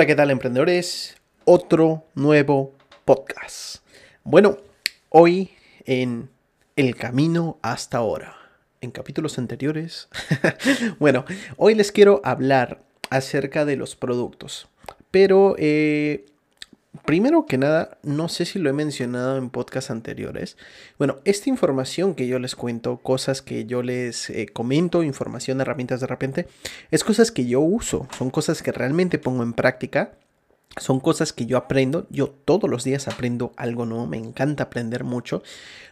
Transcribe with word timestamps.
Hola, 0.00 0.06
¿qué 0.06 0.14
tal 0.14 0.30
emprendedores? 0.30 1.14
Otro 1.44 2.06
nuevo 2.14 2.72
podcast. 3.04 3.84
Bueno, 4.24 4.56
hoy 5.10 5.50
en 5.84 6.30
El 6.74 6.96
Camino 6.96 7.58
hasta 7.60 7.98
ahora, 7.98 8.34
en 8.80 8.92
capítulos 8.92 9.38
anteriores, 9.38 10.08
bueno, 10.98 11.26
hoy 11.58 11.74
les 11.74 11.92
quiero 11.92 12.22
hablar 12.24 12.80
acerca 13.10 13.66
de 13.66 13.76
los 13.76 13.94
productos. 13.94 14.68
Pero 15.10 15.54
eh, 15.58 16.24
Primero 17.04 17.46
que 17.46 17.56
nada, 17.56 17.98
no 18.02 18.28
sé 18.28 18.44
si 18.44 18.58
lo 18.58 18.68
he 18.68 18.72
mencionado 18.72 19.38
en 19.38 19.50
podcasts 19.50 19.92
anteriores. 19.92 20.56
Bueno, 20.98 21.18
esta 21.24 21.48
información 21.48 22.16
que 22.16 22.26
yo 22.26 22.40
les 22.40 22.56
cuento, 22.56 22.96
cosas 22.96 23.42
que 23.42 23.64
yo 23.64 23.82
les 23.82 24.28
eh, 24.30 24.48
comento, 24.52 25.04
información, 25.04 25.60
herramientas 25.60 26.00
de 26.00 26.08
repente, 26.08 26.48
es 26.90 27.04
cosas 27.04 27.30
que 27.30 27.46
yo 27.46 27.60
uso, 27.60 28.08
son 28.18 28.30
cosas 28.30 28.60
que 28.62 28.72
realmente 28.72 29.20
pongo 29.20 29.44
en 29.44 29.52
práctica, 29.52 30.14
son 30.78 30.98
cosas 30.98 31.32
que 31.32 31.46
yo 31.46 31.56
aprendo. 31.56 32.08
Yo 32.10 32.28
todos 32.28 32.68
los 32.68 32.82
días 32.82 33.06
aprendo 33.06 33.52
algo 33.56 33.86
nuevo, 33.86 34.08
me 34.08 34.18
encanta 34.18 34.64
aprender 34.64 35.04
mucho. 35.04 35.44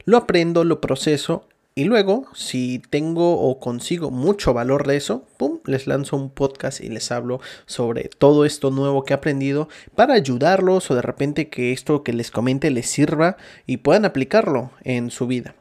Lo 0.04 0.16
aprendo, 0.16 0.64
lo 0.64 0.80
proceso 0.80 1.46
y 1.78 1.84
luego, 1.84 2.26
si 2.34 2.82
tengo 2.90 3.38
o 3.38 3.60
consigo 3.60 4.10
mucho 4.10 4.52
valor 4.52 4.84
de 4.84 4.96
eso, 4.96 5.28
¡pum! 5.36 5.60
les 5.64 5.86
lanzo 5.86 6.16
un 6.16 6.28
podcast 6.28 6.80
y 6.80 6.88
les 6.88 7.12
hablo 7.12 7.40
sobre 7.66 8.08
todo 8.18 8.44
esto 8.44 8.72
nuevo 8.72 9.04
que 9.04 9.12
he 9.12 9.16
aprendido 9.16 9.68
para 9.94 10.14
ayudarlos 10.14 10.90
o 10.90 10.96
de 10.96 11.02
repente 11.02 11.48
que 11.48 11.70
esto 11.70 12.02
que 12.02 12.12
les 12.12 12.32
comente 12.32 12.72
les 12.72 12.88
sirva 12.90 13.36
y 13.64 13.76
puedan 13.76 14.04
aplicarlo 14.04 14.72
en 14.82 15.12
su 15.12 15.28
vida. 15.28 15.54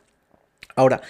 Ahora, 0.75 1.03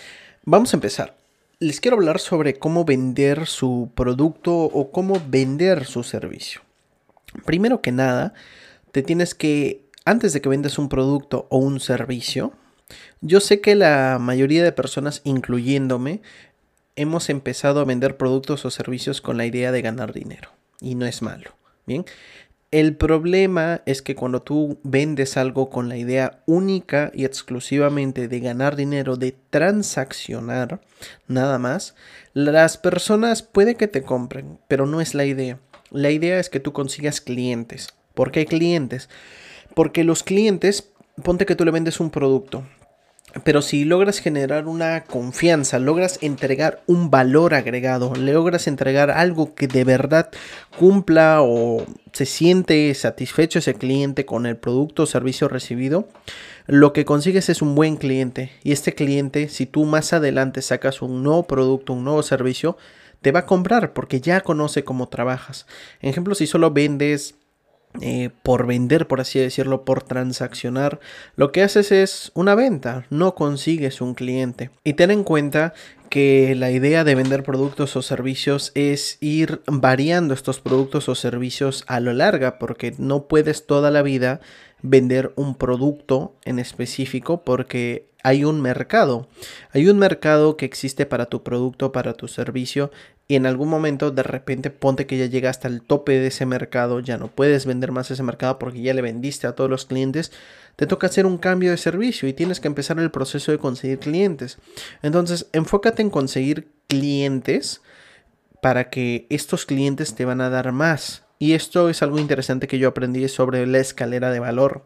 vamos 0.43 0.73
a 0.73 0.75
empezar. 0.75 1.15
Les 1.59 1.79
quiero 1.79 1.95
hablar 1.95 2.19
sobre 2.19 2.59
cómo 2.59 2.83
vender 2.83 3.45
su 3.45 3.89
producto 3.95 4.53
o 4.57 4.91
cómo 4.91 5.21
vender 5.29 5.85
su 5.85 6.03
servicio. 6.03 6.59
Primero 7.45 7.79
que 7.81 7.93
nada, 7.93 8.33
te 8.91 9.03
tienes 9.03 9.35
que, 9.35 9.85
antes 10.03 10.33
de 10.33 10.41
que 10.41 10.49
vendas 10.49 10.77
un 10.77 10.89
producto 10.89 11.47
o 11.49 11.59
un 11.59 11.79
servicio, 11.79 12.51
yo 13.21 13.39
sé 13.39 13.61
que 13.61 13.75
la 13.75 14.17
mayoría 14.19 14.63
de 14.63 14.71
personas, 14.71 15.21
incluyéndome, 15.23 16.21
hemos 16.95 17.29
empezado 17.29 17.79
a 17.79 17.85
vender 17.85 18.17
productos 18.17 18.65
o 18.65 18.71
servicios 18.71 19.21
con 19.21 19.37
la 19.37 19.45
idea 19.45 19.71
de 19.71 19.81
ganar 19.81 20.13
dinero. 20.13 20.51
Y 20.81 20.95
no 20.95 21.05
es 21.05 21.21
malo. 21.21 21.51
Bien. 21.85 22.05
El 22.69 22.97
problema 22.97 23.81
es 23.85 24.01
que 24.01 24.15
cuando 24.15 24.41
tú 24.41 24.79
vendes 24.83 25.37
algo 25.37 25.69
con 25.69 25.87
la 25.87 25.95
idea 25.95 26.43
única 26.45 27.11
y 27.13 27.23
exclusivamente 27.23 28.27
de 28.27 28.39
ganar 28.41 28.75
dinero, 28.75 29.15
de 29.15 29.33
transaccionar, 29.49 30.81
nada 31.27 31.59
más, 31.59 31.95
las 32.33 32.77
personas 32.77 33.41
puede 33.41 33.75
que 33.75 33.87
te 33.87 34.01
compren, 34.01 34.59
pero 34.67 34.85
no 34.85 34.99
es 34.99 35.15
la 35.15 35.23
idea. 35.23 35.59
La 35.91 36.11
idea 36.11 36.39
es 36.39 36.49
que 36.49 36.59
tú 36.59 36.73
consigas 36.73 37.21
clientes. 37.21 37.87
¿Por 38.13 38.31
qué 38.31 38.45
clientes? 38.45 39.07
Porque 39.73 40.03
los 40.03 40.23
clientes, 40.23 40.91
ponte 41.23 41.45
que 41.45 41.55
tú 41.55 41.63
le 41.63 41.71
vendes 41.71 42.01
un 42.01 42.09
producto 42.09 42.65
pero 43.43 43.61
si 43.61 43.85
logras 43.85 44.19
generar 44.19 44.67
una 44.67 45.03
confianza, 45.03 45.79
logras 45.79 46.19
entregar 46.21 46.81
un 46.87 47.09
valor 47.09 47.53
agregado, 47.53 48.13
logras 48.15 48.67
entregar 48.67 49.11
algo 49.11 49.53
que 49.53 49.67
de 49.67 49.83
verdad 49.83 50.29
cumpla 50.77 51.39
o 51.41 51.85
se 52.13 52.25
siente 52.25 52.93
satisfecho 52.93 53.59
ese 53.59 53.75
cliente 53.75 54.25
con 54.25 54.45
el 54.45 54.57
producto 54.57 55.03
o 55.03 55.05
servicio 55.05 55.47
recibido, 55.47 56.07
lo 56.65 56.93
que 56.93 57.05
consigues 57.05 57.49
es 57.49 57.61
un 57.61 57.75
buen 57.75 57.95
cliente. 57.95 58.51
Y 58.63 58.71
este 58.71 58.93
cliente, 58.93 59.49
si 59.49 59.65
tú 59.65 59.85
más 59.85 60.13
adelante 60.13 60.61
sacas 60.61 61.01
un 61.01 61.23
nuevo 61.23 61.43
producto, 61.43 61.93
un 61.93 62.03
nuevo 62.03 62.23
servicio, 62.23 62.77
te 63.21 63.31
va 63.31 63.39
a 63.39 63.45
comprar 63.45 63.93
porque 63.93 64.21
ya 64.21 64.41
conoce 64.41 64.83
cómo 64.83 65.09
trabajas. 65.09 65.65
Ejemplo, 66.01 66.35
si 66.35 66.47
solo 66.47 66.71
vendes 66.71 67.35
eh, 68.01 68.29
por 68.43 68.67
vender, 68.67 69.07
por 69.07 69.21
así 69.21 69.39
decirlo, 69.39 69.83
por 69.83 70.03
transaccionar, 70.03 70.99
lo 71.35 71.51
que 71.51 71.63
haces 71.63 71.91
es 71.91 72.31
una 72.35 72.55
venta, 72.55 73.05
no 73.09 73.35
consigues 73.35 74.01
un 74.01 74.13
cliente. 74.13 74.69
Y 74.83 74.93
ten 74.93 75.11
en 75.11 75.23
cuenta 75.23 75.73
que 76.09 76.55
la 76.55 76.71
idea 76.71 77.03
de 77.03 77.15
vender 77.15 77.43
productos 77.43 77.95
o 77.95 78.01
servicios 78.01 78.71
es 78.75 79.17
ir 79.19 79.61
variando 79.67 80.33
estos 80.33 80.59
productos 80.59 81.09
o 81.09 81.15
servicios 81.15 81.83
a 81.87 81.99
lo 81.99 82.13
larga, 82.13 82.59
porque 82.59 82.93
no 82.97 83.27
puedes 83.27 83.65
toda 83.65 83.91
la 83.91 84.01
vida 84.01 84.39
vender 84.81 85.33
un 85.35 85.55
producto 85.55 86.35
en 86.45 86.59
específico 86.59 87.43
porque 87.43 88.07
hay 88.23 88.43
un 88.43 88.61
mercado. 88.61 89.27
Hay 89.71 89.87
un 89.87 89.97
mercado 89.99 90.57
que 90.57 90.65
existe 90.65 91.05
para 91.05 91.27
tu 91.27 91.43
producto, 91.43 91.91
para 91.91 92.13
tu 92.13 92.27
servicio 92.27 92.91
y 93.27 93.35
en 93.35 93.45
algún 93.45 93.67
momento 93.67 94.11
de 94.11 94.23
repente 94.23 94.69
ponte 94.69 95.05
que 95.05 95.17
ya 95.17 95.25
llega 95.25 95.49
hasta 95.49 95.67
el 95.67 95.81
tope 95.81 96.13
de 96.13 96.27
ese 96.27 96.45
mercado, 96.45 96.99
ya 96.99 97.17
no 97.17 97.27
puedes 97.27 97.65
vender 97.65 97.91
más 97.91 98.09
ese 98.09 98.23
mercado 98.23 98.57
porque 98.57 98.81
ya 98.81 98.93
le 98.93 99.01
vendiste 99.01 99.47
a 99.47 99.53
todos 99.53 99.69
los 99.69 99.85
clientes, 99.85 100.31
te 100.77 100.87
toca 100.87 101.07
hacer 101.07 101.25
un 101.25 101.37
cambio 101.37 101.71
de 101.71 101.77
servicio 101.77 102.29
y 102.29 102.33
tienes 102.33 102.59
que 102.59 102.67
empezar 102.67 102.99
el 102.99 103.11
proceso 103.11 103.51
de 103.51 103.57
conseguir 103.57 103.99
clientes. 103.99 104.57
Entonces, 105.01 105.47
enfócate 105.51 106.01
en 106.01 106.09
conseguir 106.09 106.69
clientes 106.87 107.81
para 108.61 108.89
que 108.89 109.27
estos 109.29 109.65
clientes 109.65 110.15
te 110.15 110.25
van 110.25 110.39
a 110.39 110.49
dar 110.49 110.71
más. 110.71 111.23
Y 111.39 111.53
esto 111.53 111.89
es 111.89 112.01
algo 112.01 112.19
interesante 112.19 112.67
que 112.67 112.79
yo 112.79 112.87
aprendí 112.87 113.27
sobre 113.27 113.67
la 113.67 113.79
escalera 113.79 114.31
de 114.31 114.39
valor. 114.39 114.85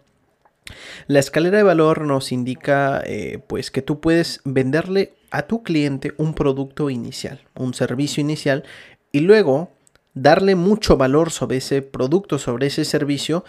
La 1.07 1.19
escalera 1.19 1.57
de 1.57 1.63
valor 1.63 2.01
nos 2.01 2.31
indica 2.31 3.01
eh, 3.05 3.39
pues 3.47 3.71
que 3.71 3.81
tú 3.81 3.99
puedes 3.99 4.41
venderle 4.45 5.13
a 5.31 5.43
tu 5.43 5.63
cliente 5.63 6.13
un 6.17 6.33
producto 6.33 6.89
inicial, 6.89 7.41
un 7.55 7.73
servicio 7.73 8.21
inicial 8.21 8.63
y 9.11 9.21
luego 9.21 9.71
darle 10.13 10.55
mucho 10.55 10.97
valor 10.97 11.31
sobre 11.31 11.57
ese 11.57 11.81
producto, 11.81 12.37
sobre 12.37 12.67
ese 12.67 12.85
servicio 12.85 13.43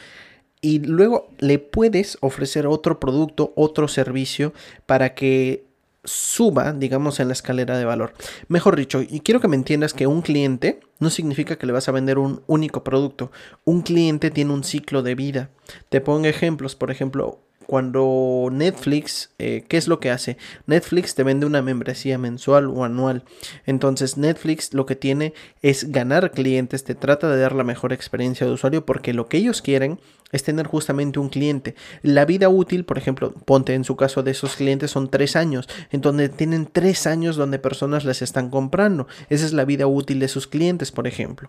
y 0.61 0.79
luego 0.79 1.29
le 1.39 1.59
puedes 1.59 2.19
ofrecer 2.21 2.67
otro 2.67 3.01
producto, 3.01 3.53
otro 3.57 3.89
servicio 3.89 4.53
para 4.87 5.15
que 5.15 5.65
suba, 6.05 6.73
digamos, 6.73 7.21
en 7.21 7.29
la 7.29 7.33
escalera 7.33 7.79
de 7.79 7.85
valor. 7.85 8.13
Mejor 8.49 8.77
dicho, 8.77 9.03
y 9.03 9.21
quiero 9.21 9.41
que 9.41 9.49
me 9.49 9.57
entiendas 9.57 9.95
que 9.95 10.07
un 10.07 10.23
cliente 10.23 10.81
no 10.99 11.11
significa 11.11 11.57
que 11.57 11.67
le 11.67 11.73
vas 11.73 11.89
a 11.89 11.93
vender 11.93 12.19
un 12.19 12.43
único 12.47 12.85
producto. 12.85 13.31
Un 13.65 13.83
cliente 13.83 14.31
tiene 14.31 14.53
un 14.53 14.65
ciclo 14.65 15.03
de 15.03 15.15
vida. 15.15 15.51
Te 15.89 16.01
pongo 16.01 16.27
ejemplos, 16.27 16.75
por 16.75 16.91
ejemplo, 16.91 17.41
cuando 17.67 18.49
Netflix, 18.51 19.31
eh, 19.39 19.65
¿qué 19.69 19.77
es 19.77 19.89
lo 19.89 20.01
que 20.01 20.11
hace? 20.11 20.37
Netflix 20.67 21.15
te 21.15 21.23
vende 21.23 21.47
una 21.47 21.63
membresía 21.63 22.19
mensual 22.19 22.67
o 22.67 22.85
anual. 22.85 23.25
Entonces 23.67 24.17
Netflix 24.17 24.75
lo 24.75 24.87
que 24.87 24.97
tiene 24.97 25.35
es 25.63 25.91
ganar 25.91 26.33
clientes, 26.33 26.85
te 26.85 26.95
trata 26.95 27.29
de 27.29 27.41
dar 27.41 27.55
la 27.55 27.65
mejor 27.65 27.93
experiencia 27.93 28.47
de 28.47 28.53
usuario 28.53 28.85
porque 28.85 29.13
lo 29.13 29.29
que 29.29 29.39
ellos 29.39 29.63
quieren 29.63 29.99
es 30.33 30.43
tener 30.43 30.67
justamente 30.67 31.19
un 31.19 31.29
cliente. 31.29 31.75
La 32.03 32.25
vida 32.25 32.49
útil, 32.49 32.85
por 32.85 32.99
ejemplo, 32.99 33.33
ponte 33.33 33.75
en 33.75 33.85
su 33.85 33.97
caso 33.97 34.23
de 34.23 34.33
esos 34.33 34.57
clientes 34.57 34.91
son 34.91 35.11
tres 35.11 35.37
años, 35.37 35.69
en 35.91 36.01
donde 36.01 36.29
tienen 36.29 36.67
tres 36.71 37.07
años 37.07 37.37
donde 37.37 37.59
personas 37.59 38.05
les 38.05 38.23
están 38.23 38.51
comprando. 38.51 39.07
Esa 39.29 39.45
es 39.45 39.53
la 39.53 39.65
vida 39.65 39.87
útil 39.87 40.19
de 40.19 40.29
sus 40.29 40.47
clientes, 40.47 40.91
por 40.91 41.07
ejemplo. 41.07 41.49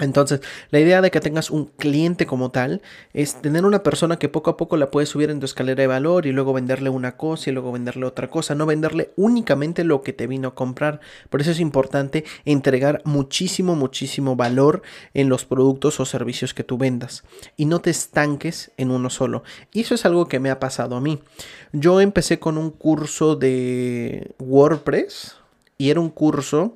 Entonces, 0.00 0.40
la 0.70 0.80
idea 0.80 1.02
de 1.02 1.10
que 1.10 1.20
tengas 1.20 1.50
un 1.50 1.66
cliente 1.66 2.26
como 2.26 2.50
tal 2.50 2.82
es 3.12 3.40
tener 3.40 3.64
una 3.64 3.82
persona 3.82 4.18
que 4.18 4.28
poco 4.28 4.50
a 4.50 4.56
poco 4.56 4.76
la 4.76 4.90
puedes 4.90 5.10
subir 5.10 5.30
en 5.30 5.40
tu 5.40 5.44
escalera 5.44 5.82
de 5.82 5.86
valor 5.86 6.26
y 6.26 6.32
luego 6.32 6.52
venderle 6.52 6.90
una 6.90 7.16
cosa 7.16 7.50
y 7.50 7.52
luego 7.52 7.70
venderle 7.70 8.06
otra 8.06 8.28
cosa, 8.28 8.54
no 8.54 8.66
venderle 8.66 9.12
únicamente 9.16 9.84
lo 9.84 10.02
que 10.02 10.12
te 10.12 10.26
vino 10.26 10.48
a 10.48 10.54
comprar. 10.54 11.00
Por 11.28 11.40
eso 11.40 11.50
es 11.50 11.60
importante 11.60 12.24
entregar 12.44 13.02
muchísimo, 13.04 13.76
muchísimo 13.76 14.36
valor 14.36 14.82
en 15.14 15.28
los 15.28 15.44
productos 15.44 16.00
o 16.00 16.04
servicios 16.04 16.54
que 16.54 16.64
tú 16.64 16.78
vendas 16.78 17.24
y 17.56 17.66
no 17.66 17.80
te 17.80 17.90
estanques 17.90 18.72
en 18.76 18.90
uno 18.90 19.10
solo. 19.10 19.42
Y 19.72 19.80
eso 19.80 19.94
es 19.94 20.04
algo 20.04 20.28
que 20.28 20.40
me 20.40 20.50
ha 20.50 20.58
pasado 20.58 20.96
a 20.96 21.00
mí. 21.00 21.20
Yo 21.72 22.00
empecé 22.00 22.38
con 22.38 22.58
un 22.58 22.70
curso 22.70 23.36
de 23.36 24.34
WordPress 24.38 25.36
y 25.78 25.90
era 25.90 26.00
un 26.00 26.10
curso 26.10 26.74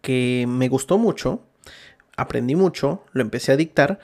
que 0.00 0.46
me 0.48 0.68
gustó 0.68 0.98
mucho 0.98 1.40
aprendí 2.20 2.54
mucho, 2.54 3.04
lo 3.12 3.22
empecé 3.22 3.52
a 3.52 3.56
dictar 3.56 3.98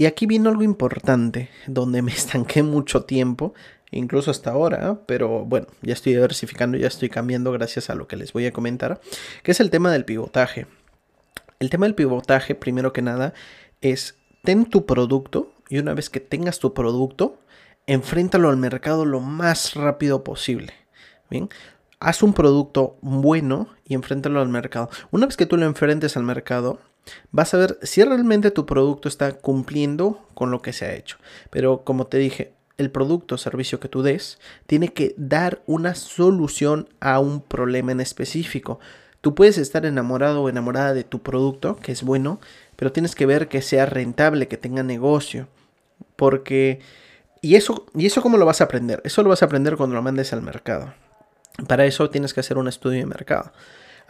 y 0.00 0.06
aquí 0.06 0.24
vino 0.24 0.48
algo 0.48 0.62
importante, 0.62 1.50
donde 1.66 2.00
me 2.00 2.10
estanqué 2.12 2.62
mucho 2.62 3.04
tiempo, 3.04 3.52
incluso 3.90 4.30
hasta 4.30 4.50
ahora, 4.50 5.00
pero 5.04 5.44
bueno, 5.44 5.66
ya 5.82 5.92
estoy 5.92 6.14
diversificando, 6.14 6.78
ya 6.78 6.86
estoy 6.86 7.10
cambiando 7.10 7.52
gracias 7.52 7.90
a 7.90 7.94
lo 7.94 8.08
que 8.08 8.16
les 8.16 8.32
voy 8.32 8.46
a 8.46 8.52
comentar, 8.52 9.00
que 9.42 9.50
es 9.50 9.60
el 9.60 9.68
tema 9.68 9.92
del 9.92 10.06
pivotaje. 10.06 10.66
El 11.58 11.68
tema 11.68 11.84
del 11.84 11.94
pivotaje, 11.94 12.54
primero 12.54 12.94
que 12.94 13.02
nada, 13.02 13.34
es 13.82 14.16
ten 14.42 14.64
tu 14.64 14.86
producto 14.86 15.52
y 15.68 15.78
una 15.78 15.92
vez 15.92 16.08
que 16.08 16.20
tengas 16.20 16.60
tu 16.60 16.72
producto, 16.72 17.38
enfréntalo 17.86 18.48
al 18.48 18.56
mercado 18.56 19.04
lo 19.04 19.20
más 19.20 19.74
rápido 19.74 20.24
posible. 20.24 20.72
Bien, 21.28 21.50
haz 21.98 22.22
un 22.22 22.32
producto 22.32 22.96
bueno 23.02 23.68
y 23.84 23.92
enfréntalo 23.92 24.40
al 24.40 24.48
mercado. 24.48 24.88
Una 25.10 25.26
vez 25.26 25.36
que 25.36 25.44
tú 25.44 25.58
lo 25.58 25.66
enfrentes 25.66 26.16
al 26.16 26.24
mercado, 26.24 26.80
vas 27.30 27.54
a 27.54 27.58
ver 27.58 27.78
si 27.82 28.02
realmente 28.02 28.50
tu 28.50 28.66
producto 28.66 29.08
está 29.08 29.32
cumpliendo 29.32 30.26
con 30.34 30.50
lo 30.50 30.62
que 30.62 30.72
se 30.72 30.86
ha 30.86 30.94
hecho. 30.94 31.16
Pero 31.50 31.84
como 31.84 32.06
te 32.06 32.18
dije, 32.18 32.52
el 32.80 32.90
producto 32.90 33.34
o 33.34 33.38
servicio 33.38 33.78
que 33.78 33.88
tú 33.88 34.02
des 34.02 34.38
tiene 34.66 34.88
que 34.92 35.14
dar 35.16 35.62
una 35.66 35.94
solución 35.94 36.88
a 37.00 37.20
un 37.20 37.42
problema 37.42 37.92
en 37.92 38.00
específico. 38.00 38.80
Tú 39.20 39.34
puedes 39.34 39.58
estar 39.58 39.84
enamorado 39.84 40.42
o 40.42 40.48
enamorada 40.48 40.94
de 40.94 41.04
tu 41.04 41.20
producto, 41.20 41.76
que 41.76 41.92
es 41.92 42.02
bueno, 42.02 42.40
pero 42.76 42.90
tienes 42.90 43.14
que 43.14 43.26
ver 43.26 43.48
que 43.48 43.60
sea 43.60 43.84
rentable, 43.84 44.48
que 44.48 44.56
tenga 44.56 44.82
negocio. 44.82 45.48
Porque... 46.16 46.80
¿Y 47.42 47.54
eso, 47.54 47.86
¿Y 47.94 48.06
eso 48.06 48.22
cómo 48.22 48.36
lo 48.38 48.46
vas 48.46 48.60
a 48.60 48.64
aprender? 48.64 49.00
Eso 49.04 49.22
lo 49.22 49.30
vas 49.30 49.42
a 49.42 49.46
aprender 49.46 49.76
cuando 49.76 49.96
lo 49.96 50.02
mandes 50.02 50.32
al 50.32 50.42
mercado. 50.42 50.94
Para 51.68 51.84
eso 51.84 52.10
tienes 52.10 52.34
que 52.34 52.40
hacer 52.40 52.58
un 52.58 52.68
estudio 52.68 53.00
de 53.00 53.06
mercado. 53.06 53.52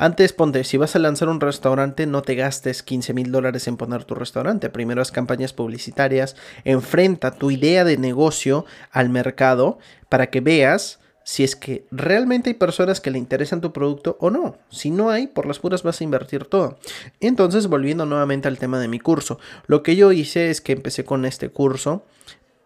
Antes, 0.02 0.32
ponte, 0.32 0.64
si 0.64 0.78
vas 0.78 0.96
a 0.96 0.98
lanzar 0.98 1.28
un 1.28 1.42
restaurante, 1.42 2.06
no 2.06 2.22
te 2.22 2.34
gastes 2.34 2.82
15 2.82 3.12
mil 3.12 3.30
dólares 3.30 3.68
en 3.68 3.76
poner 3.76 4.04
tu 4.04 4.14
restaurante. 4.14 4.70
Primero 4.70 5.02
haz 5.02 5.12
campañas 5.12 5.52
publicitarias, 5.52 6.36
enfrenta 6.64 7.32
tu 7.32 7.50
idea 7.50 7.84
de 7.84 7.98
negocio 7.98 8.64
al 8.92 9.10
mercado 9.10 9.78
para 10.08 10.30
que 10.30 10.40
veas 10.40 11.00
si 11.22 11.44
es 11.44 11.54
que 11.54 11.84
realmente 11.90 12.48
hay 12.48 12.54
personas 12.54 13.02
que 13.02 13.10
le 13.10 13.18
interesan 13.18 13.60
tu 13.60 13.74
producto 13.74 14.16
o 14.20 14.30
no. 14.30 14.56
Si 14.70 14.90
no 14.90 15.10
hay, 15.10 15.26
por 15.26 15.44
las 15.44 15.58
puras 15.58 15.82
vas 15.82 16.00
a 16.00 16.04
invertir 16.04 16.46
todo. 16.46 16.78
Entonces, 17.20 17.66
volviendo 17.66 18.06
nuevamente 18.06 18.48
al 18.48 18.58
tema 18.58 18.80
de 18.80 18.88
mi 18.88 19.00
curso, 19.00 19.38
lo 19.66 19.82
que 19.82 19.96
yo 19.96 20.12
hice 20.12 20.48
es 20.48 20.62
que 20.62 20.72
empecé 20.72 21.04
con 21.04 21.26
este 21.26 21.50
curso 21.50 22.06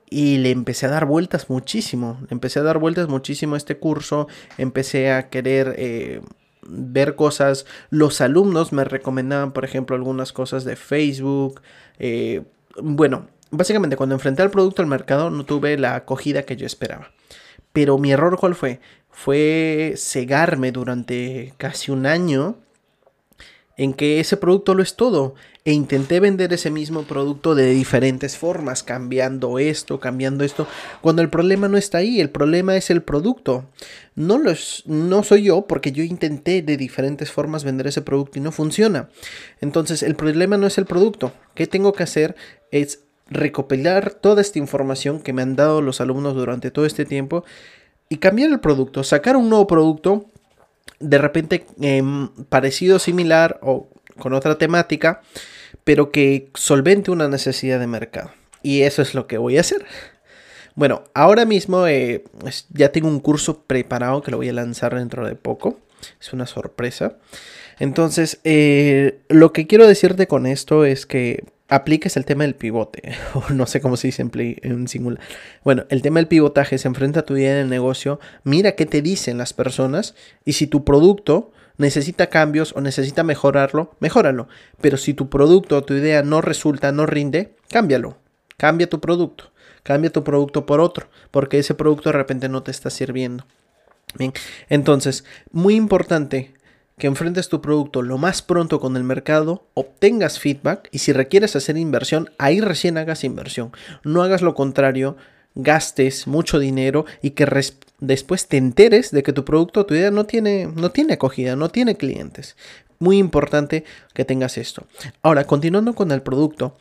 y 0.09 0.39
le 0.39 0.53
empecé 0.53 0.87
a 0.87 0.91
dar 0.91 1.05
vueltas 1.05 1.51
muchísimo. 1.51 2.21
empecé 2.31 2.61
a 2.61 2.63
dar 2.63 2.79
vueltas 2.79 3.09
muchísimo 3.09 3.57
a 3.57 3.59
este 3.59 3.77
curso. 3.77 4.29
Empecé 4.57 5.11
a 5.11 5.31
querer 5.31 5.75
eh, 5.79 6.21
ver 6.67 7.17
cosas. 7.17 7.67
Los 7.91 8.21
alumnos 8.21 8.73
me 8.73 8.85
recomendaban, 8.85 9.53
por 9.53 9.65
ejemplo, 9.65 9.97
algunas 9.97 10.33
cosas 10.33 10.65
de 10.65 10.77
Facebook. 10.77 11.61
Eh, 11.99 12.43
bueno, 12.83 13.29
básicamente 13.51 13.97
cuando 13.97 14.15
enfrenté 14.15 14.43
al 14.43 14.51
producto 14.51 14.83
al 14.83 14.89
mercado 14.89 15.31
no 15.31 15.45
tuve 15.45 15.79
la 15.79 15.95
acogida 15.95 16.45
que 16.45 16.57
yo 16.57 16.67
esperaba. 16.67 17.11
Pero 17.73 17.99
mi 17.99 18.13
error 18.13 18.39
cuál 18.39 18.55
fue? 18.55 18.81
Fue 19.11 19.95
cegarme 19.97 20.73
durante 20.73 21.55
casi 21.57 21.91
un 21.91 22.07
año 22.07 22.57
en 23.77 23.95
que 23.95 24.21
ese 24.21 24.37
producto 24.37 24.75
lo 24.75 24.83
es 24.83 24.97
todo. 24.97 25.35
E 25.67 25.73
intenté 25.73 26.21
vender 26.21 26.53
ese 26.53 26.71
mismo 26.71 27.05
producto 27.05 27.55
de 27.55 27.71
diferentes 27.71 28.37
formas, 28.37 28.83
cambiando 28.83 29.59
esto, 29.59 29.99
cambiando 29.99 30.45
esto, 30.45 30.67
cuando 31.01 31.23
el 31.23 31.31
problema 31.31 31.69
no 31.69 31.79
está 31.79 31.99
ahí, 31.99 32.21
el 32.21 32.29
problema 32.29 32.77
es 32.77 32.91
el 32.91 33.03
producto. 33.03 33.65
No, 34.15 34.37
los, 34.37 34.83
no 34.85 35.23
soy 35.23 35.45
yo 35.45 35.67
porque 35.67 35.91
yo 35.91 36.03
intenté 36.03 36.61
de 36.61 36.77
diferentes 36.77 37.31
formas 37.33 37.65
vender 37.65 37.87
ese 37.87 38.03
producto 38.03 38.39
y 38.39 38.43
no 38.43 38.53
funciona. 38.53 39.09
Entonces 39.63 40.03
el 40.03 40.17
problema 40.17 40.59
no 40.59 40.67
es 40.67 40.77
el 40.77 40.85
producto. 40.85 41.33
¿Qué 41.55 41.67
tengo 41.67 41.95
que 41.95 42.03
hacer? 42.03 42.37
Es 42.71 43.01
recopilar 43.31 44.13
toda 44.13 44.43
esta 44.43 44.59
información 44.59 45.21
que 45.21 45.33
me 45.33 45.41
han 45.41 45.57
dado 45.57 45.81
los 45.81 46.03
alumnos 46.03 46.35
durante 46.35 46.71
todo 46.71 46.85
este 46.85 47.07
tiempo 47.07 47.43
y 48.11 48.19
cambiar 48.19 48.51
el 48.51 48.61
producto, 48.61 49.03
sacar 49.03 49.35
un 49.35 49.49
nuevo 49.49 49.67
producto 49.67 50.27
de 51.01 51.17
repente 51.17 51.67
em, 51.81 52.29
parecido, 52.51 52.99
similar 52.99 53.59
o 53.63 53.89
con 54.19 54.33
otra 54.33 54.59
temática, 54.59 55.23
pero 55.85 56.11
que 56.11 56.51
solvente 56.55 57.11
una 57.11 57.29
necesidad 57.29 57.79
de 57.79 57.87
mercado. 57.87 58.31
Y 58.63 58.83
eso 58.83 59.03
es 59.03 59.15
lo 59.15 59.27
que 59.27 59.39
voy 59.39 59.59
a 59.59 59.61
hacer. 59.61 59.85
Bueno, 60.75 61.05
ahora 61.15 61.45
mismo 61.45 61.87
eh, 61.87 62.25
ya 62.71 62.91
tengo 62.91 63.09
un 63.09 63.21
curso 63.21 63.63
preparado 63.63 64.23
que 64.23 64.31
lo 64.31 64.39
voy 64.39 64.49
a 64.49 64.53
lanzar 64.53 64.95
dentro 64.95 65.27
de 65.27 65.37
poco. 65.37 65.79
Es 66.21 66.33
una 66.33 66.47
sorpresa. 66.47 67.17
Entonces, 67.79 68.41
eh, 68.45 69.21
lo 69.29 69.53
que 69.53 69.67
quiero 69.67 69.87
decirte 69.87 70.27
con 70.27 70.47
esto 70.47 70.85
es 70.85 71.07
que 71.07 71.45
apliques 71.69 72.17
el 72.17 72.25
tema 72.25 72.45
del 72.45 72.55
pivote, 72.55 73.15
o 73.35 73.53
no 73.53 73.67
sé 73.67 73.81
cómo 73.81 73.97
se 73.97 74.09
dice 74.09 74.27
en, 74.63 74.89
singular. 74.89 75.21
Bueno, 75.63 75.85
el 75.89 76.03
tema 76.03 76.21
del 76.21 76.29
pivotaje 76.29 76.79
se 76.79 76.89
enfrenta 76.89 77.21
a 77.21 77.25
tu 77.25 77.37
idea 77.37 77.55
de 77.55 77.65
negocio, 77.65 78.21
mira 78.43 78.73
qué 78.73 78.87
te 78.87 79.03
dicen 79.03 79.39
las 79.39 79.53
personas 79.53 80.15
y 80.45 80.55
si 80.55 80.67
tu 80.67 80.85
producto 80.85 81.53
necesita 81.77 82.29
cambios 82.29 82.73
o 82.77 82.81
necesita 82.81 83.23
mejorarlo, 83.23 83.95
mejóralo. 84.01 84.49
Pero 84.81 84.97
si 84.97 85.15
tu 85.15 85.29
producto 85.29 85.77
o 85.77 85.85
tu 85.85 85.95
idea 85.95 86.23
no 86.23 86.41
resulta, 86.41 86.93
no 86.93 87.07
rinde, 87.07 87.57
cámbialo. 87.71 88.17
Cambia 88.57 88.89
tu 88.89 89.01
producto. 89.01 89.53
Cambia 89.83 90.11
tu 90.11 90.25
producto 90.25 90.65
por 90.65 90.81
otro, 90.81 91.09
porque 91.31 91.59
ese 91.59 91.75
producto 91.75 92.09
de 92.09 92.15
repente 92.15 92.49
no 92.49 92.63
te 92.63 92.71
está 92.71 92.89
sirviendo. 92.89 93.47
Bien, 94.17 94.33
entonces, 94.71 95.25
muy 95.51 95.75
importante 95.75 96.55
que 96.97 97.07
enfrentes 97.07 97.49
tu 97.49 97.61
producto 97.61 98.03
lo 98.03 98.17
más 98.17 98.41
pronto 98.41 98.81
con 98.81 98.97
el 98.97 99.05
mercado, 99.05 99.67
obtengas 99.75 100.39
feedback 100.39 100.89
y 100.93 100.99
si 100.99 101.13
requieres 101.13 101.57
hacer 101.57 101.77
inversión, 101.77 102.31
ahí 102.39 102.61
recién 102.61 102.97
hagas 102.97 103.25
inversión. 103.25 103.73
No 104.05 104.23
hagas 104.23 104.43
lo 104.43 104.55
contrario, 104.55 105.17
gastes 105.55 106.27
mucho 106.27 106.59
dinero 106.59 107.05
y 107.23 107.31
que 107.31 107.47
después 108.01 108.49
te 108.49 108.57
enteres 108.57 109.11
de 109.11 109.23
que 109.23 109.33
tu 109.33 109.45
producto 109.45 109.87
tu 109.87 109.95
idea 109.95 110.11
no 110.11 110.25
tiene, 110.25 110.67
no 110.67 110.91
tiene 110.91 111.15
acogida, 111.15 111.57
no 111.57 111.69
tiene 111.69 111.97
clientes. 111.97 112.57
Muy 112.99 113.19
importante 113.19 113.85
que 114.15 114.25
tengas 114.25 114.57
esto. 114.57 114.87
Ahora, 115.23 115.45
continuando 115.45 115.95
con 115.95 116.11
el 116.13 116.23
producto, 116.23 116.77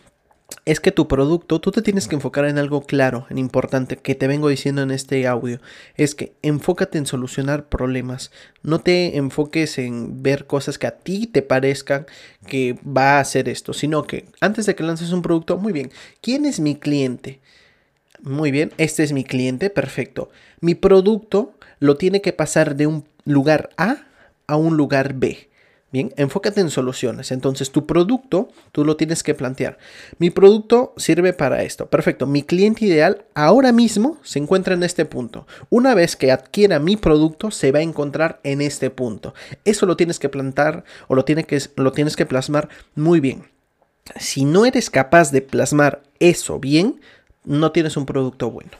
es 0.65 0.79
que 0.79 0.91
tu 0.91 1.07
producto, 1.07 1.59
tú 1.59 1.71
te 1.71 1.81
tienes 1.81 2.07
que 2.07 2.15
enfocar 2.15 2.45
en 2.45 2.57
algo 2.57 2.81
claro, 2.85 3.25
en 3.29 3.37
importante, 3.37 3.97
que 3.97 4.15
te 4.15 4.27
vengo 4.27 4.49
diciendo 4.49 4.81
en 4.81 4.91
este 4.91 5.27
audio. 5.27 5.59
Es 5.95 6.15
que 6.15 6.33
enfócate 6.41 6.97
en 6.97 7.05
solucionar 7.05 7.67
problemas. 7.67 8.31
No 8.61 8.79
te 8.79 9.17
enfoques 9.17 9.77
en 9.77 10.21
ver 10.21 10.45
cosas 10.45 10.77
que 10.77 10.87
a 10.87 10.97
ti 10.97 11.27
te 11.27 11.41
parezcan 11.41 12.05
que 12.47 12.77
va 12.85 13.17
a 13.17 13.19
hacer 13.19 13.49
esto, 13.49 13.73
sino 13.73 14.03
que 14.03 14.25
antes 14.41 14.65
de 14.65 14.75
que 14.75 14.83
lances 14.83 15.11
un 15.11 15.21
producto, 15.21 15.57
muy 15.57 15.73
bien, 15.73 15.91
¿quién 16.21 16.45
es 16.45 16.59
mi 16.59 16.75
cliente? 16.75 17.41
Muy 18.23 18.51
bien, 18.51 18.71
este 18.77 19.03
es 19.03 19.11
mi 19.11 19.25
cliente, 19.25 19.69
perfecto. 19.69 20.29
Mi 20.61 20.75
producto 20.75 21.55
lo 21.79 21.97
tiene 21.97 22.21
que 22.21 22.31
pasar 22.31 22.77
de 22.77 22.87
un 22.87 23.03
lugar 23.25 23.71
A 23.75 23.97
a 24.47 24.55
un 24.55 24.77
lugar 24.77 25.15
B. 25.15 25.49
Bien, 25.91 26.13
enfócate 26.15 26.61
en 26.61 26.69
soluciones. 26.69 27.33
Entonces, 27.33 27.71
tu 27.71 27.85
producto, 27.85 28.47
tú 28.71 28.85
lo 28.85 28.95
tienes 28.95 29.23
que 29.23 29.35
plantear. 29.35 29.77
Mi 30.19 30.29
producto 30.29 30.93
sirve 30.95 31.33
para 31.33 31.63
esto. 31.63 31.87
Perfecto. 31.87 32.25
Mi 32.25 32.43
cliente 32.43 32.85
ideal 32.85 33.25
ahora 33.35 33.73
mismo 33.73 34.17
se 34.23 34.39
encuentra 34.39 34.73
en 34.73 34.83
este 34.83 35.03
punto. 35.03 35.45
Una 35.69 35.93
vez 35.93 36.15
que 36.15 36.31
adquiera 36.31 36.79
mi 36.79 36.95
producto, 36.95 37.51
se 37.51 37.73
va 37.73 37.79
a 37.79 37.83
encontrar 37.83 38.39
en 38.43 38.61
este 38.61 38.89
punto. 38.89 39.33
Eso 39.65 39.85
lo 39.85 39.97
tienes 39.97 40.17
que 40.17 40.29
plantar 40.29 40.85
o 41.09 41.15
lo, 41.15 41.25
que, 41.25 41.61
lo 41.75 41.91
tienes 41.91 42.15
que 42.15 42.25
plasmar 42.25 42.69
muy 42.95 43.19
bien. 43.19 43.51
Si 44.17 44.45
no 44.45 44.65
eres 44.65 44.89
capaz 44.89 45.31
de 45.31 45.41
plasmar 45.41 46.01
eso 46.19 46.57
bien, 46.57 47.01
no 47.45 47.71
tienes 47.71 47.97
un 47.97 48.05
producto 48.05 48.49
bueno. 48.49 48.71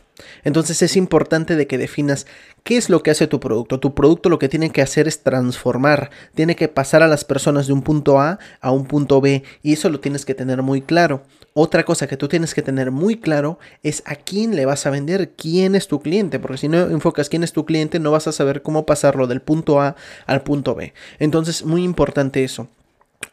Entonces 0.44 0.82
es 0.82 0.96
importante 0.96 1.56
de 1.56 1.68
que 1.68 1.78
definas 1.78 2.28
qué 2.64 2.78
es 2.78 2.90
lo 2.90 3.02
que 3.02 3.12
hace 3.12 3.28
tu 3.28 3.40
producto. 3.40 3.80
Tu 3.80 3.94
producto 3.94 4.30
lo 4.30 4.40
que 4.40 4.50
tiene 4.50 4.72
que 4.72 4.82
hacer 4.82 5.08
es 5.08 5.24
transformar, 5.24 6.12
tiene 6.36 6.56
que 6.56 6.68
pasar 6.68 7.04
a 7.04 7.08
las 7.08 7.26
personas 7.26 7.68
de 7.68 7.74
un 7.74 7.82
punto 7.82 8.20
A 8.20 8.40
a 8.62 8.72
un 8.72 8.86
punto 8.86 9.22
B 9.22 9.44
y 9.64 9.74
eso 9.74 9.90
lo 9.90 10.00
tienes 10.00 10.26
que 10.26 10.36
tener 10.36 10.62
muy 10.62 10.82
claro. 10.82 11.24
Otra 11.54 11.84
cosa 11.84 12.08
que 12.08 12.18
tú 12.18 12.28
tienes 12.28 12.54
que 12.54 12.62
tener 12.62 12.92
muy 12.92 13.20
claro 13.20 13.60
es 13.84 14.02
a 14.06 14.16
quién 14.16 14.56
le 14.56 14.66
vas 14.66 14.86
a 14.86 14.92
vender, 14.92 15.32
quién 15.32 15.76
es 15.76 15.88
tu 15.88 16.00
cliente, 16.02 16.40
porque 16.40 16.58
si 16.58 16.68
no 16.68 16.80
enfocas 16.82 17.30
quién 17.30 17.44
es 17.44 17.54
tu 17.54 17.66
cliente 17.66 18.00
no 18.00 18.12
vas 18.12 18.28
a 18.28 18.32
saber 18.32 18.62
cómo 18.62 18.86
pasarlo 18.86 19.28
del 19.28 19.42
punto 19.42 19.82
A 19.82 19.96
al 20.26 20.42
punto 20.44 20.76
B. 20.76 20.94
Entonces 21.20 21.66
muy 21.66 21.84
importante 21.84 22.44
eso. 22.44 22.68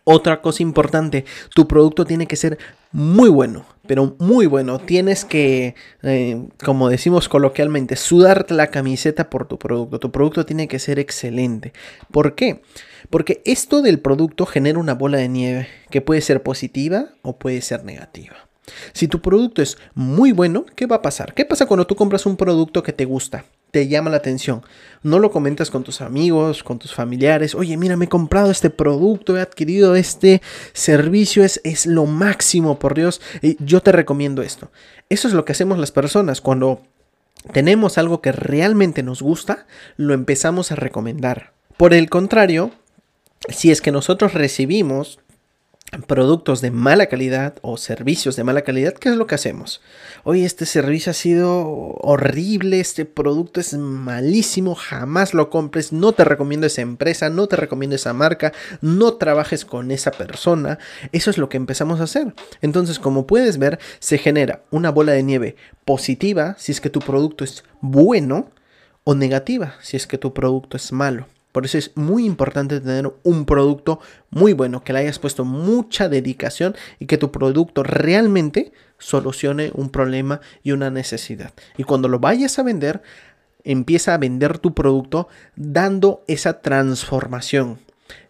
Otra 0.05 0.41
cosa 0.41 0.63
importante, 0.63 1.25
tu 1.55 1.67
producto 1.69 2.05
tiene 2.05 2.27
que 2.27 2.37
ser 2.37 2.59
muy 2.93 3.29
bueno, 3.29 3.65
pero 3.87 4.17
muy 4.19 4.47
bueno. 4.47 4.79
Tienes 4.79 5.25
que, 5.25 5.75
eh, 6.03 6.49
como 6.65 6.89
decimos 6.89 7.29
coloquialmente, 7.29 7.97
sudarte 7.97 8.55
la 8.55 8.69
camiseta 8.69 9.31
por 9.31 9.47
tu 9.47 9.59
producto. 9.59 9.99
Tu 9.99 10.11
producto 10.11 10.47
tiene 10.47 10.69
que 10.69 10.79
ser 10.79 10.99
excelente. 10.99 11.73
¿Por 12.11 12.35
qué? 12.35 12.63
Porque 13.09 13.43
esto 13.45 13.83
del 13.83 14.01
producto 14.01 14.47
genera 14.47 14.79
una 14.79 14.95
bola 14.95 15.19
de 15.19 15.29
nieve 15.29 15.69
que 15.91 16.01
puede 16.01 16.21
ser 16.21 16.43
positiva 16.43 17.11
o 17.23 17.39
puede 17.39 17.61
ser 17.63 17.85
negativa. 17.85 18.37
Si 18.93 19.09
tu 19.09 19.21
producto 19.21 19.63
es 19.63 19.79
muy 19.95 20.33
bueno, 20.33 20.65
¿qué 20.77 20.87
va 20.87 20.97
a 20.97 21.03
pasar? 21.03 21.35
¿Qué 21.35 21.45
pasa 21.45 21.67
cuando 21.67 21.87
tú 21.87 21.97
compras 21.97 22.27
un 22.27 22.37
producto 22.37 22.83
que 22.83 22.93
te 22.93 23.05
gusta? 23.05 23.45
Te 23.71 23.89
llama 23.89 24.11
la 24.11 24.17
atención. 24.19 24.63
No 25.03 25.19
lo 25.19 25.31
comentas 25.31 25.71
con 25.71 25.85
tus 25.85 26.01
amigos, 26.01 26.63
con 26.63 26.79
tus 26.79 26.95
familiares. 26.95 27.55
Oye, 27.55 27.77
mira, 27.77 27.97
me 27.97 28.05
he 28.05 28.09
comprado 28.09 28.51
este 28.51 28.71
producto, 28.71 29.37
he 29.37 29.41
adquirido 29.41 29.95
este 29.95 30.43
servicio, 30.73 31.45
es, 31.45 31.61
es 31.65 31.87
lo 31.87 32.07
máximo, 32.07 32.79
por 32.79 32.95
Dios. 32.95 33.21
Yo 33.59 33.81
te 33.81 33.93
recomiendo 33.93 34.43
esto. 34.43 34.71
Eso 35.09 35.29
es 35.29 35.35
lo 35.35 35.45
que 35.45 35.53
hacemos 35.53 35.79
las 35.79 35.93
personas 35.93 36.41
cuando 36.41 36.83
tenemos 37.53 37.99
algo 37.99 38.21
que 38.21 38.33
realmente 38.33 39.03
nos 39.03 39.23
gusta, 39.23 39.67
lo 39.97 40.15
empezamos 40.15 40.73
a 40.73 40.77
recomendar. 40.77 41.53
Por 41.77 41.95
el 41.95 42.11
contrario, 42.11 42.73
si 43.49 43.71
es 43.71 43.81
que 43.81 43.93
nosotros 43.93 44.35
recibimos 44.35 45.19
productos 46.07 46.61
de 46.61 46.71
mala 46.71 47.07
calidad 47.07 47.57
o 47.63 47.77
servicios 47.77 48.37
de 48.37 48.45
mala 48.45 48.63
calidad, 48.63 48.95
¿qué 48.95 49.09
es 49.09 49.17
lo 49.17 49.27
que 49.27 49.35
hacemos? 49.35 49.81
Oye, 50.23 50.45
este 50.45 50.67
servicio 50.67 51.11
ha 51.11 51.15
sido 51.15 51.67
horrible, 52.01 52.81
este 52.81 53.05
producto 53.05 53.61
es 53.61 53.75
malísimo, 53.75 54.75
jamás 54.75 55.35
lo 55.35 55.51
compres, 55.51 55.93
no 55.93 56.13
te 56.13 56.25
recomiendo 56.25 56.67
esa 56.67 56.83
empresa, 56.83 57.29
no 57.29 57.47
te 57.49 57.57
recomiendo 57.57 57.97
esa 57.97 58.13
marca, 58.13 58.53
no 58.81 59.15
trabajes 59.15 59.65
con 59.65 59.91
esa 59.91 60.13
persona. 60.13 60.79
Eso 61.13 61.31
es 61.31 61.39
lo 61.39 61.49
que 61.49 61.57
empezamos 61.57 62.01
a 62.01 62.05
hacer. 62.05 62.35
Entonces, 62.61 62.99
como 62.99 63.27
puedes 63.27 63.59
ver, 63.59 63.79
se 63.99 64.19
genera 64.19 64.63
una 64.71 64.91
bola 64.91 65.13
de 65.13 65.23
nieve 65.23 65.57
positiva 65.85 66.55
si 66.59 66.73
es 66.73 66.81
que 66.81 66.91
tu 66.91 67.01
producto 67.01 67.43
es 67.45 67.65
bueno 67.81 68.51
o 69.05 69.15
negativa 69.15 69.75
si 69.81 69.97
es 69.97 70.07
que 70.07 70.19
tu 70.19 70.33
producto 70.33 70.77
es 70.77 70.93
malo. 70.93 71.27
Por 71.53 71.65
eso 71.65 71.79
es 71.79 71.91
muy 71.97 72.25
importante 72.27 72.81
tener 72.81 73.13
un 73.23 73.45
producto 73.45 74.01
muy 74.31 74.53
bueno, 74.53 74.85
que 74.85 74.93
le 74.93 75.01
hayas 75.01 75.19
puesto 75.19 75.45
mucha 75.45 76.09
dedicación 76.09 76.77
y 76.99 77.07
que 77.07 77.19
tu 77.19 77.33
producto 77.33 77.83
realmente 77.83 78.73
solucione 78.99 79.73
un 79.75 79.91
problema 79.91 80.41
y 80.63 80.73
una 80.73 80.91
necesidad. 80.91 81.53
Y 81.77 81.85
cuando 81.85 82.09
lo 82.09 82.21
vayas 82.21 82.59
a 82.59 82.63
vender, 82.63 83.03
empieza 83.65 84.15
a 84.15 84.19
vender 84.19 84.59
tu 84.59 84.75
producto 84.75 85.29
dando 85.57 86.23
esa 86.29 86.61
transformación, 86.61 87.79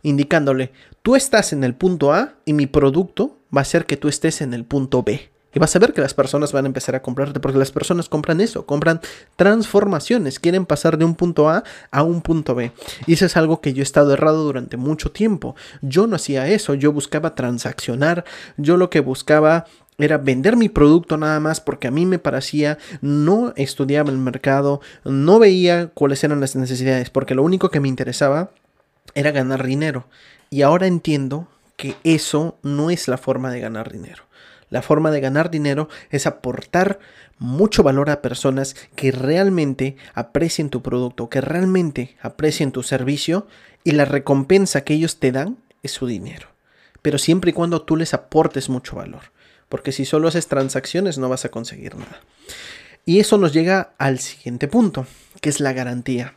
indicándole, 0.03 0.73
tú 1.03 1.17
estás 1.17 1.53
en 1.53 1.65
el 1.65 1.75
punto 1.75 2.13
A 2.13 2.35
y 2.45 2.53
mi 2.53 2.67
producto 2.67 3.37
va 3.55 3.61
a 3.63 3.65
ser 3.65 3.87
que 3.87 3.97
tú 3.97 4.09
estés 4.09 4.41
en 4.41 4.55
el 4.55 4.65
punto 4.65 5.03
B. 5.03 5.31
Y 5.53 5.59
vas 5.59 5.75
a 5.75 5.79
ver 5.79 5.93
que 5.93 6.01
las 6.01 6.15
personas 6.15 6.53
van 6.53 6.65
a 6.65 6.69
empezar 6.69 6.95
a 6.95 7.03
comprarte 7.03 7.41
porque 7.41 7.59
las 7.59 7.73
personas 7.73 8.09
compran 8.09 8.41
eso, 8.41 8.67
compran 8.67 9.01
transformaciones, 9.37 10.39
quieren 10.39 10.65
pasar 10.65 10.97
de 10.97 11.05
un 11.05 11.15
punto 11.15 11.49
A 11.49 11.65
a 11.91 12.03
un 12.03 12.23
punto 12.23 12.55
B. 12.55 12.73
Y 13.07 13.15
eso 13.15 13.27
es 13.27 13.37
algo 13.37 13.61
que 13.61 13.73
yo 13.73 13.83
he 13.83 13.83
estado 13.83 14.13
errado 14.13 14.45
durante 14.45 14.77
mucho 14.77 15.11
tiempo. 15.11 15.57
Yo 15.83 16.07
no 16.07 16.17
hacía 16.17 16.47
eso, 16.49 16.75
yo 16.75 16.93
buscaba 16.93 17.35
transaccionar, 17.35 18.25
yo 18.57 18.77
lo 18.77 18.91
que 18.91 19.01
buscaba 19.01 19.67
era 19.99 20.19
vender 20.19 20.57
mi 20.57 20.69
producto 20.69 21.17
nada 21.17 21.41
más 21.41 21.61
porque 21.61 21.89
a 21.89 21.91
mí 21.91 22.07
me 22.07 22.19
parecía, 22.19 22.79
no 23.01 23.53
estudiaba 23.57 24.11
el 24.11 24.19
mercado, 24.19 24.81
no 25.05 25.39
veía 25.39 25.89
cuáles 25.89 26.25
eran 26.25 26.41
las 26.41 26.57
necesidades, 26.57 27.11
porque 27.11 27.35
lo 27.35 27.43
único 27.43 27.71
que 27.71 27.81
me 27.81 27.89
interesaba 27.89 28.51
era 29.15 29.31
ganar 29.31 29.67
dinero. 29.67 30.07
Y 30.49 30.63
ahora 30.63 30.87
entiendo 30.87 31.49
que 31.77 31.97
eso 32.05 32.59
no 32.63 32.91
es 32.91 33.09
la 33.09 33.19
forma 33.19 33.51
de 33.51 33.61
ganar 33.61 33.91
dinero. 33.91 34.25
La 34.71 34.83
forma 34.83 35.11
de 35.11 35.21
ganar 35.21 35.51
dinero 35.51 35.89
es 36.11 36.27
aportar 36.27 37.01
mucho 37.39 37.83
valor 37.83 38.09
a 38.09 38.23
personas 38.23 38.77
que 38.95 39.13
realmente 39.13 39.97
aprecien 40.15 40.71
tu 40.71 40.81
producto, 40.81 41.29
que 41.29 41.41
realmente 41.41 42.17
aprecien 42.23 42.71
tu 42.71 42.83
servicio 42.83 43.47
y 43.83 43.93
la 43.93 44.05
recompensa 44.05 44.83
que 44.83 44.95
ellos 44.95 45.19
te 45.19 45.33
dan 45.33 45.59
es 45.83 45.91
su 45.91 46.07
dinero. 46.07 46.49
Pero 47.03 47.19
siempre 47.19 47.51
y 47.51 47.55
cuando 47.55 47.83
tú 47.83 47.97
les 47.97 48.15
aportes 48.15 48.69
mucho 48.69 48.97
valor, 48.97 49.33
porque 49.69 49.93
si 49.93 50.05
solo 50.05 50.29
haces 50.29 50.47
transacciones 50.49 51.19
no 51.19 51.29
vas 51.29 51.45
a 51.45 51.51
conseguir 51.51 51.97
nada. 51.97 52.21
Y 53.07 53.19
eso 53.19 53.39
nos 53.39 53.53
llega 53.53 53.95
al 53.99 54.19
siguiente 54.19 54.69
punto, 54.69 55.07
que 55.41 55.49
es 55.49 55.61
la 55.61 55.73
garantía. 55.73 56.35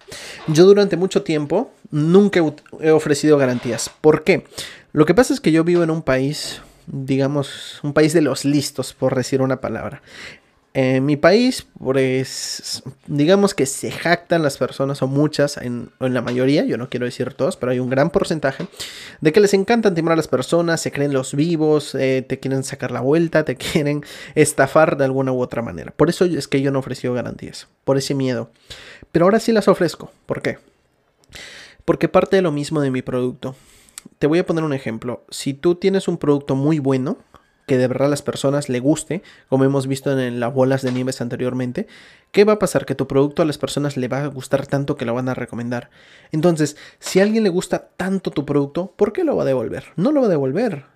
Yo 0.48 0.66
durante 0.66 0.96
mucho 0.96 1.24
tiempo 1.24 1.72
nunca 1.92 2.42
he 2.80 2.92
ofrecido 2.92 3.38
garantías. 3.38 3.92
¿Por 4.02 4.24
qué? 4.24 4.46
Lo 4.94 5.06
que 5.06 5.14
pasa 5.14 5.34
es 5.34 5.42
que 5.42 5.52
yo 5.52 5.64
vivo 5.64 5.84
en 5.84 5.92
un 5.92 6.02
país 6.02 6.62
digamos, 6.88 7.80
un 7.84 7.94
país 7.94 8.14
de 8.14 8.22
los 8.22 8.46
listos, 8.46 8.94
por 8.94 9.16
decir 9.16 9.42
una 9.42 9.62
palabra. 9.62 10.02
En 10.76 11.06
mi 11.06 11.18
país, 11.18 11.68
pues, 11.78 12.82
digamos 13.06 13.54
que 13.54 13.68
se 13.68 13.92
jactan 13.92 14.42
las 14.42 14.58
personas, 14.58 15.04
o 15.04 15.08
muchas, 15.08 15.58
en, 15.58 15.92
en, 16.00 16.14
la 16.16 16.22
mayoría, 16.24 16.66
yo 16.66 16.78
no 16.78 16.90
quiero 16.90 17.06
decir 17.06 17.32
todos, 17.36 17.58
pero 17.58 17.72
hay 17.72 17.80
un 17.80 17.92
gran 17.92 18.10
porcentaje, 18.10 18.66
de 19.22 19.32
que 19.32 19.40
les 19.40 19.54
encanta 19.54 19.94
timar 19.94 20.14
a 20.14 20.16
las 20.16 20.28
personas, 20.28 20.82
se 20.82 20.92
creen 20.92 21.14
los 21.14 21.36
vivos, 21.36 21.94
eh, 21.94 22.26
te 22.28 22.40
quieren 22.40 22.64
sacar 22.64 22.90
la 22.90 23.02
vuelta, 23.02 23.46
te 23.46 23.56
quieren 23.58 24.04
estafar 24.34 24.98
de 24.98 25.06
alguna 25.06 25.32
u 25.32 25.42
otra 25.42 25.62
manera. 25.62 25.94
Por 25.96 26.10
eso 26.10 26.26
es 26.26 26.48
que 26.48 26.62
yo 26.62 26.72
no 26.72 26.80
ofrecí 26.80 27.08
garantías, 27.08 27.68
por 27.84 28.00
ese 28.00 28.16
miedo. 28.16 28.50
Pero 29.12 29.26
ahora 29.26 29.40
sí 29.40 29.52
las 29.52 29.68
ofrezco. 29.68 30.12
¿Por 30.26 30.42
qué? 30.42 30.58
Porque 31.86 32.10
parte 32.10 32.38
de 32.38 32.42
lo 32.42 32.52
mismo 32.52 32.82
de 32.82 32.90
mi 32.90 33.04
producto 33.04 33.56
te 34.20 34.28
voy 34.28 34.40
a 34.40 34.46
poner 34.46 34.64
un 34.64 34.74
ejemplo. 34.74 35.26
Si 35.30 35.54
tú 35.54 35.76
tienes 35.76 36.08
un 36.08 36.18
producto 36.18 36.56
muy 36.56 36.80
bueno, 36.80 37.18
que 37.66 37.78
de 37.78 37.88
verdad 37.88 38.08
a 38.08 38.10
las 38.10 38.22
personas 38.22 38.70
le 38.70 38.80
guste, 38.80 39.24
como 39.50 39.64
hemos 39.64 39.88
visto 39.88 40.18
en 40.18 40.40
las 40.40 40.54
bolas 40.54 40.82
de 40.82 40.92
nieves 40.92 41.22
anteriormente, 41.22 41.88
¿qué 42.32 42.44
va 42.44 42.54
a 42.54 42.60
pasar? 42.60 42.86
Que 42.86 42.96
tu 42.96 43.08
producto 43.08 43.42
a 43.42 43.46
las 43.46 43.58
personas 43.58 43.98
le 43.98 44.08
va 44.08 44.24
a 44.24 44.28
gustar 44.28 44.68
tanto 44.68 44.96
que 44.96 45.06
lo 45.06 45.14
van 45.14 45.30
a 45.30 45.34
recomendar. 45.34 45.90
Entonces, 46.32 46.76
si 47.00 47.20
a 47.20 47.24
alguien 47.24 47.44
le 47.44 47.50
gusta 47.50 47.90
tanto 47.96 48.32
tu 48.32 48.46
producto, 48.46 48.94
¿por 48.96 49.14
qué 49.14 49.24
lo 49.24 49.36
va 49.36 49.44
a 49.44 49.48
devolver? 49.48 49.86
No 49.96 50.12
lo 50.12 50.22
va 50.22 50.28
a 50.28 50.32
devolver. 50.32 50.93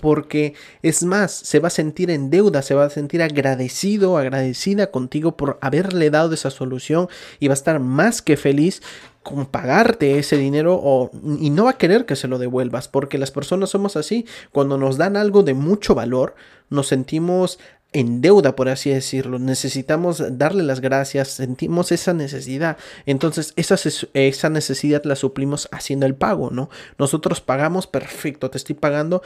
Porque 0.00 0.54
es 0.82 1.02
más, 1.02 1.30
se 1.30 1.58
va 1.58 1.68
a 1.68 1.70
sentir 1.70 2.10
en 2.10 2.30
deuda, 2.30 2.62
se 2.62 2.74
va 2.74 2.84
a 2.84 2.90
sentir 2.90 3.22
agradecido, 3.22 4.16
agradecida 4.16 4.90
contigo 4.90 5.36
por 5.36 5.58
haberle 5.60 6.10
dado 6.10 6.34
esa 6.34 6.50
solución 6.50 7.08
y 7.38 7.48
va 7.48 7.52
a 7.52 7.54
estar 7.54 7.80
más 7.80 8.22
que 8.22 8.36
feliz 8.36 8.82
con 9.22 9.44
pagarte 9.44 10.18
ese 10.18 10.38
dinero 10.38 11.10
y 11.38 11.50
no 11.50 11.64
va 11.64 11.70
a 11.70 11.78
querer 11.78 12.06
que 12.06 12.16
se 12.16 12.28
lo 12.28 12.38
devuelvas 12.38 12.88
porque 12.88 13.18
las 13.18 13.30
personas 13.30 13.70
somos 13.70 13.96
así. 13.96 14.26
Cuando 14.52 14.78
nos 14.78 14.96
dan 14.96 15.16
algo 15.16 15.42
de 15.42 15.54
mucho 15.54 15.94
valor, 15.94 16.34
nos 16.70 16.88
sentimos 16.88 17.58
en 17.92 18.20
deuda, 18.20 18.54
por 18.54 18.68
así 18.68 18.90
decirlo. 18.90 19.38
Necesitamos 19.38 20.22
darle 20.38 20.62
las 20.62 20.80
gracias, 20.80 21.28
sentimos 21.28 21.92
esa 21.92 22.14
necesidad. 22.14 22.76
Entonces, 23.06 23.52
esa, 23.56 23.76
esa 24.14 24.48
necesidad 24.48 25.04
la 25.04 25.16
suplimos 25.16 25.68
haciendo 25.72 26.06
el 26.06 26.14
pago, 26.14 26.50
¿no? 26.50 26.70
Nosotros 26.98 27.40
pagamos, 27.40 27.86
perfecto, 27.86 28.50
te 28.50 28.58
estoy 28.58 28.76
pagando 28.76 29.22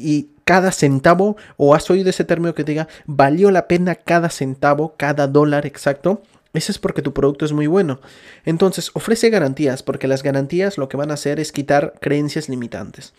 y 0.00 0.30
cada 0.44 0.72
centavo, 0.72 1.36
o 1.56 1.74
has 1.74 1.88
oído 1.90 2.10
ese 2.10 2.24
término 2.24 2.54
que 2.54 2.64
te 2.64 2.72
diga, 2.72 2.88
valió 3.06 3.50
la 3.50 3.68
pena 3.68 3.94
cada 3.94 4.30
centavo, 4.30 4.94
cada 4.96 5.26
dólar 5.28 5.66
exacto. 5.66 6.22
Eso 6.52 6.72
es 6.72 6.78
porque 6.78 7.02
tu 7.02 7.12
producto 7.12 7.44
es 7.44 7.52
muy 7.52 7.68
bueno. 7.68 8.00
Entonces, 8.44 8.90
ofrece 8.94 9.30
garantías, 9.30 9.84
porque 9.84 10.08
las 10.08 10.24
garantías 10.24 10.78
lo 10.78 10.88
que 10.88 10.96
van 10.96 11.12
a 11.12 11.14
hacer 11.14 11.38
es 11.38 11.52
quitar 11.52 11.94
creencias 12.00 12.48
limitantes. 12.48 13.14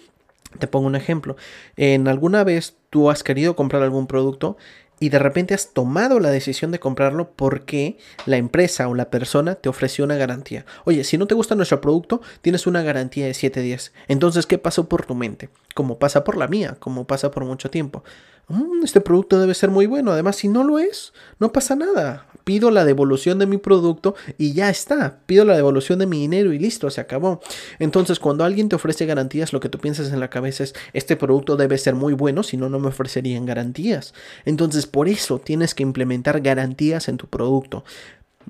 Te 0.59 0.67
pongo 0.67 0.87
un 0.87 0.97
ejemplo. 0.97 1.37
En 1.77 2.09
alguna 2.09 2.43
vez 2.43 2.75
tú 2.89 3.09
has 3.09 3.23
querido 3.23 3.55
comprar 3.55 3.83
algún 3.83 4.07
producto 4.07 4.57
y 5.01 5.09
de 5.09 5.17
repente 5.17 5.55
has 5.55 5.73
tomado 5.73 6.19
la 6.19 6.29
decisión 6.29 6.69
de 6.71 6.79
comprarlo 6.79 7.31
porque 7.31 7.97
la 8.27 8.37
empresa 8.37 8.87
o 8.87 8.93
la 8.93 9.09
persona 9.09 9.55
te 9.55 9.67
ofreció 9.67 10.05
una 10.05 10.15
garantía. 10.15 10.63
Oye, 10.85 11.03
si 11.03 11.17
no 11.17 11.25
te 11.25 11.33
gusta 11.33 11.55
nuestro 11.55 11.81
producto, 11.81 12.21
tienes 12.41 12.67
una 12.67 12.83
garantía 12.83 13.25
de 13.25 13.33
7 13.33 13.61
días. 13.61 13.93
Entonces, 14.07 14.45
¿qué 14.45 14.59
pasó 14.59 14.87
por 14.87 15.07
tu 15.07 15.15
mente? 15.15 15.49
Como 15.73 15.97
pasa 15.97 16.23
por 16.23 16.37
la 16.37 16.47
mía, 16.47 16.77
como 16.79 17.07
pasa 17.07 17.31
por 17.31 17.45
mucho 17.45 17.71
tiempo. 17.71 18.03
Mm, 18.47 18.83
este 18.83 19.01
producto 19.01 19.39
debe 19.39 19.53
ser 19.53 19.69
muy 19.69 19.85
bueno. 19.85 20.11
Además, 20.11 20.35
si 20.35 20.47
no 20.47 20.63
lo 20.63 20.79
es, 20.79 21.13
no 21.39 21.51
pasa 21.51 21.75
nada 21.75 22.27
pido 22.43 22.71
la 22.71 22.85
devolución 22.85 23.39
de 23.39 23.45
mi 23.45 23.57
producto 23.57 24.15
y 24.37 24.53
ya 24.53 24.69
está, 24.69 25.19
pido 25.25 25.45
la 25.45 25.55
devolución 25.55 25.99
de 25.99 26.07
mi 26.07 26.19
dinero 26.19 26.53
y 26.53 26.59
listo, 26.59 26.89
se 26.89 27.01
acabó. 27.01 27.41
Entonces, 27.79 28.19
cuando 28.19 28.43
alguien 28.43 28.69
te 28.69 28.75
ofrece 28.75 29.05
garantías, 29.05 29.53
lo 29.53 29.59
que 29.59 29.69
tú 29.69 29.77
piensas 29.77 30.11
en 30.11 30.19
la 30.19 30.29
cabeza 30.29 30.63
es, 30.63 30.73
este 30.93 31.15
producto 31.15 31.55
debe 31.55 31.77
ser 31.77 31.95
muy 31.95 32.13
bueno, 32.13 32.43
si 32.43 32.57
no, 32.57 32.69
no 32.69 32.79
me 32.79 32.87
ofrecerían 32.87 33.45
garantías. 33.45 34.13
Entonces, 34.45 34.87
por 34.87 35.07
eso 35.07 35.39
tienes 35.39 35.75
que 35.75 35.83
implementar 35.83 36.41
garantías 36.41 37.07
en 37.07 37.17
tu 37.17 37.27
producto. 37.27 37.83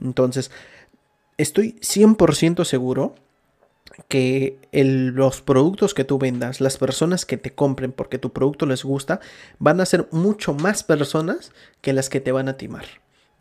Entonces, 0.02 0.52
estoy 1.38 1.76
100% 1.82 2.66
seguro 2.66 3.16
que 4.08 4.58
los 4.72 5.42
productos 5.42 5.94
que 5.94 6.04
tú 6.04 6.18
vendas, 6.18 6.62
las 6.62 6.78
personas 6.78 7.26
que 7.26 7.38
te 7.38 7.54
compren 7.54 7.92
porque 7.92 8.18
tu 8.18 8.32
producto 8.32 8.66
les 8.66 8.84
gusta, 8.84 9.20
van 9.60 9.82
a 9.82 9.86
ser 9.86 10.08
mucho 10.12 10.54
más 10.54 10.84
personas 10.84 11.52
que 11.82 11.94
las 11.94 12.10
que 12.10 12.22
te 12.22 12.32
van 12.32 12.50
a 12.50 12.58
timar 12.58 12.86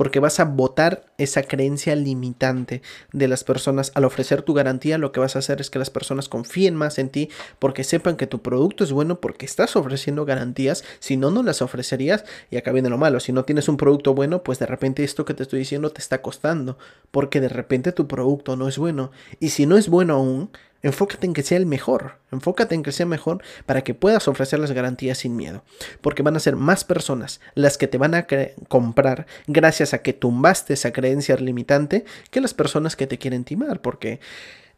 porque 0.01 0.19
vas 0.19 0.41
a 0.41 0.47
votar 0.47 1.05
esa 1.19 1.43
creencia 1.43 1.95
limitante 1.95 2.81
de 3.13 3.29
las 3.29 3.45
personas. 3.45 3.93
Al 3.95 4.07
ofrecer 4.07 4.41
tu 4.41 4.55
garantía, 4.55 4.97
lo 4.97 5.13
que 5.13 5.21
vas 5.21 5.37
a 5.37 5.41
hacer 5.41 5.61
es 5.61 5.69
que 5.69 5.79
las 5.79 5.91
personas 5.91 6.31
confíen 6.31 6.75
más 6.75 6.99
en 6.99 7.11
ti 7.11 7.29
porque 7.59 7.85
sepan 7.85 8.17
que 8.17 8.27
tu 8.27 8.41
producto 8.41 8.83
es 8.83 8.93
bueno 8.93 9.21
porque 9.21 9.45
estás 9.45 9.77
ofreciendo 9.77 10.25
garantías. 10.25 10.85
Si 11.01 11.19
no, 11.19 11.31
no 11.31 11.43
las 11.43 11.61
ofrecerías 11.61 12.25
y 12.51 12.57
acá 12.57 12.73
viene 12.73 12.89
lo 12.89 12.97
malo. 12.97 13.21
Si 13.21 13.31
no 13.31 13.45
tienes 13.45 13.69
un 13.69 13.77
producto 13.77 14.15
bueno, 14.15 14.43
pues 14.43 14.59
de 14.59 14.65
repente 14.65 15.05
esto 15.05 15.27
que 15.27 15.35
te 15.35 15.43
estoy 15.43 15.59
diciendo 15.59 15.91
te 15.91 16.01
está 16.01 16.23
costando 16.23 16.79
porque 17.11 17.43
de 17.43 17.51
repente 17.51 17.93
tu 17.93 18.09
producto 18.09 18.57
no 18.57 18.69
es 18.69 18.79
bueno. 18.79 19.11
Y 19.39 19.51
si 19.51 19.67
no 19.67 19.77
es 19.77 19.91
bueno 19.91 20.15
aún, 20.15 20.51
Enfócate 20.83 21.27
en 21.27 21.35
que 21.35 21.43
sea 21.43 21.59
el 21.59 21.67
mejor, 21.67 22.17
enfócate 22.33 22.75
en 22.75 22.83
que 22.83 22.93
sea 22.93 23.07
mejor 23.07 23.43
para 23.67 23.83
que 23.83 23.95
puedas 23.95 24.29
ofrecer 24.29 24.59
las 24.59 24.73
garantías 24.73 25.19
sin 25.19 25.37
miedo, 25.37 25.63
porque 26.01 26.23
van 26.23 26.37
a 26.37 26.41
ser 26.41 26.57
más 26.57 26.85
personas 26.85 27.41
las 27.55 27.77
que 27.77 27.87
te 27.87 27.99
van 27.99 28.15
a 28.15 28.27
comprar 28.69 29.27
gracias 29.47 29.93
a 29.93 30.03
que 30.03 30.13
tumbaste 30.13 30.75
esa 30.75 30.93
creencia 30.93 31.37
limitante 31.37 32.05
que 32.31 32.41
las 32.41 32.55
personas 32.55 32.97
que 32.97 33.07
te 33.07 33.19
quieren 33.19 33.45
timar, 33.45 33.83
porque 33.83 34.21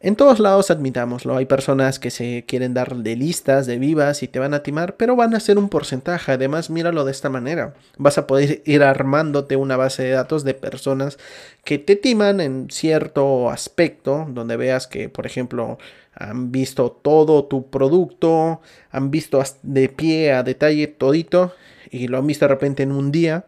en 0.03 0.17
todos 0.17 0.41
lados, 0.41 0.69
admitámoslo, 0.69 1.37
hay 1.37 1.45
personas 1.45 1.97
que 1.97 2.11
se 2.11 2.43
quieren 2.45 2.73
dar 2.73 2.97
de 2.97 3.15
listas, 3.15 3.65
de 3.65 3.79
vivas 3.79 4.21
y 4.21 4.27
te 4.27 4.37
van 4.37 4.53
a 4.53 4.61
timar, 4.61 4.97
pero 4.97 5.15
van 5.15 5.33
a 5.33 5.39
ser 5.39 5.57
un 5.57 5.69
porcentaje. 5.69 6.33
Además, 6.33 6.69
míralo 6.69 7.05
de 7.05 7.11
esta 7.11 7.29
manera. 7.29 7.73
Vas 7.97 8.17
a 8.17 8.27
poder 8.27 8.61
ir 8.65 8.83
armándote 8.83 9.55
una 9.55 9.77
base 9.77 10.03
de 10.03 10.09
datos 10.11 10.43
de 10.43 10.55
personas 10.55 11.17
que 11.63 11.79
te 11.79 11.95
timan 11.95 12.41
en 12.41 12.67
cierto 12.69 13.49
aspecto, 13.49 14.27
donde 14.29 14.57
veas 14.57 14.87
que, 14.87 15.07
por 15.07 15.25
ejemplo, 15.25 15.77
han 16.13 16.51
visto 16.51 16.91
todo 16.91 17.45
tu 17.45 17.69
producto, 17.69 18.59
han 18.91 19.09
visto 19.09 19.41
de 19.61 19.87
pie 19.87 20.33
a 20.33 20.43
detalle 20.43 20.87
todito 20.87 21.53
y 21.89 22.09
lo 22.09 22.17
han 22.17 22.27
visto 22.27 22.43
de 22.43 22.49
repente 22.49 22.83
en 22.83 22.91
un 22.91 23.09
día 23.13 23.45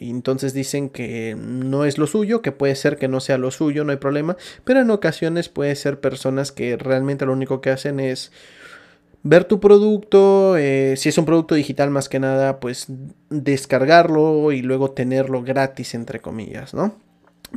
y 0.00 0.10
entonces 0.10 0.54
dicen 0.54 0.88
que 0.88 1.36
no 1.38 1.84
es 1.84 1.98
lo 1.98 2.06
suyo, 2.06 2.40
que 2.40 2.52
puede 2.52 2.74
ser 2.74 2.96
que 2.96 3.06
no 3.06 3.20
sea 3.20 3.36
lo 3.36 3.50
suyo, 3.50 3.84
no 3.84 3.92
hay 3.92 3.98
problema, 3.98 4.36
pero 4.64 4.80
en 4.80 4.90
ocasiones 4.90 5.50
puede 5.50 5.76
ser 5.76 6.00
personas 6.00 6.52
que 6.52 6.76
realmente 6.76 7.26
lo 7.26 7.32
único 7.32 7.60
que 7.60 7.70
hacen 7.70 8.00
es 8.00 8.32
ver 9.22 9.44
tu 9.44 9.60
producto, 9.60 10.56
eh, 10.56 10.94
si 10.96 11.10
es 11.10 11.18
un 11.18 11.26
producto 11.26 11.54
digital 11.54 11.90
más 11.90 12.08
que 12.08 12.18
nada, 12.18 12.60
pues 12.60 12.86
descargarlo 13.28 14.52
y 14.52 14.62
luego 14.62 14.92
tenerlo 14.92 15.42
gratis, 15.42 15.94
entre 15.94 16.20
comillas, 16.20 16.72
¿no? 16.72 16.94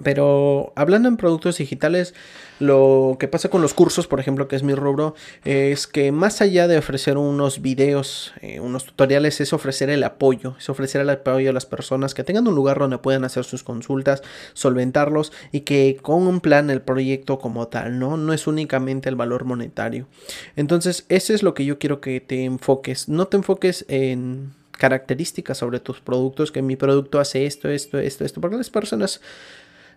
Pero 0.01 0.73
hablando 0.75 1.07
en 1.07 1.17
productos 1.17 1.57
digitales, 1.57 2.15
lo 2.59 3.17
que 3.19 3.27
pasa 3.27 3.49
con 3.49 3.61
los 3.61 3.73
cursos, 3.73 4.07
por 4.07 4.19
ejemplo, 4.19 4.47
que 4.47 4.55
es 4.55 4.63
mi 4.63 4.73
rubro, 4.73 5.13
es 5.43 5.85
que 5.85 6.11
más 6.11 6.41
allá 6.41 6.67
de 6.67 6.77
ofrecer 6.77 7.17
unos 7.17 7.61
videos, 7.61 8.33
eh, 8.41 8.59
unos 8.59 8.85
tutoriales, 8.85 9.39
es 9.41 9.53
ofrecer 9.53 9.89
el 9.89 10.03
apoyo, 10.03 10.55
es 10.57 10.69
ofrecer 10.69 11.01
el 11.01 11.09
apoyo 11.09 11.49
a 11.49 11.53
las 11.53 11.67
personas 11.67 12.13
que 12.15 12.23
tengan 12.23 12.47
un 12.47 12.55
lugar 12.55 12.79
donde 12.79 12.97
puedan 12.97 13.23
hacer 13.23 13.43
sus 13.43 13.63
consultas, 13.63 14.23
solventarlos 14.53 15.31
y 15.51 15.61
que 15.61 15.97
con 16.01 16.25
un 16.25 16.39
plan 16.39 16.69
el 16.71 16.81
proyecto 16.81 17.37
como 17.37 17.67
tal, 17.67 17.99
¿no? 17.99 18.17
No 18.17 18.33
es 18.33 18.47
únicamente 18.47 19.09
el 19.09 19.15
valor 19.15 19.45
monetario. 19.45 20.07
Entonces, 20.55 21.05
eso 21.09 21.33
es 21.33 21.43
lo 21.43 21.53
que 21.53 21.65
yo 21.65 21.77
quiero 21.77 22.01
que 22.01 22.19
te 22.19 22.45
enfoques. 22.45 23.09
No 23.09 23.27
te 23.27 23.37
enfoques 23.37 23.85
en 23.89 24.53
características 24.71 25.57
sobre 25.57 25.79
tus 25.79 26.01
productos, 26.01 26.51
que 26.51 26.61
mi 26.61 26.75
producto 26.75 27.19
hace 27.19 27.45
esto, 27.45 27.69
esto, 27.69 27.99
esto, 27.99 28.25
esto, 28.25 28.41
porque 28.41 28.57
las 28.57 28.69
personas 28.69 29.21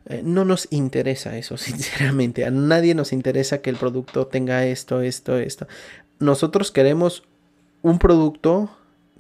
eh, 0.09 0.23
no 0.25 0.45
nos 0.45 0.69
interesa 0.71 1.37
eso, 1.37 1.57
sinceramente. 1.57 2.45
A 2.45 2.51
nadie 2.51 2.95
nos 2.95 3.13
interesa 3.13 3.63
que 3.63 3.71
el 3.71 3.77
producto 3.77 4.27
tenga 4.27 4.65
esto, 4.67 5.01
esto, 5.01 5.37
esto. 5.39 5.67
Nosotros 6.19 6.71
queremos 6.71 7.25
un 7.83 7.99
producto 7.99 8.71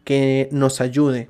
que 0.04 0.48
nos 0.52 0.80
ayude. 0.80 1.28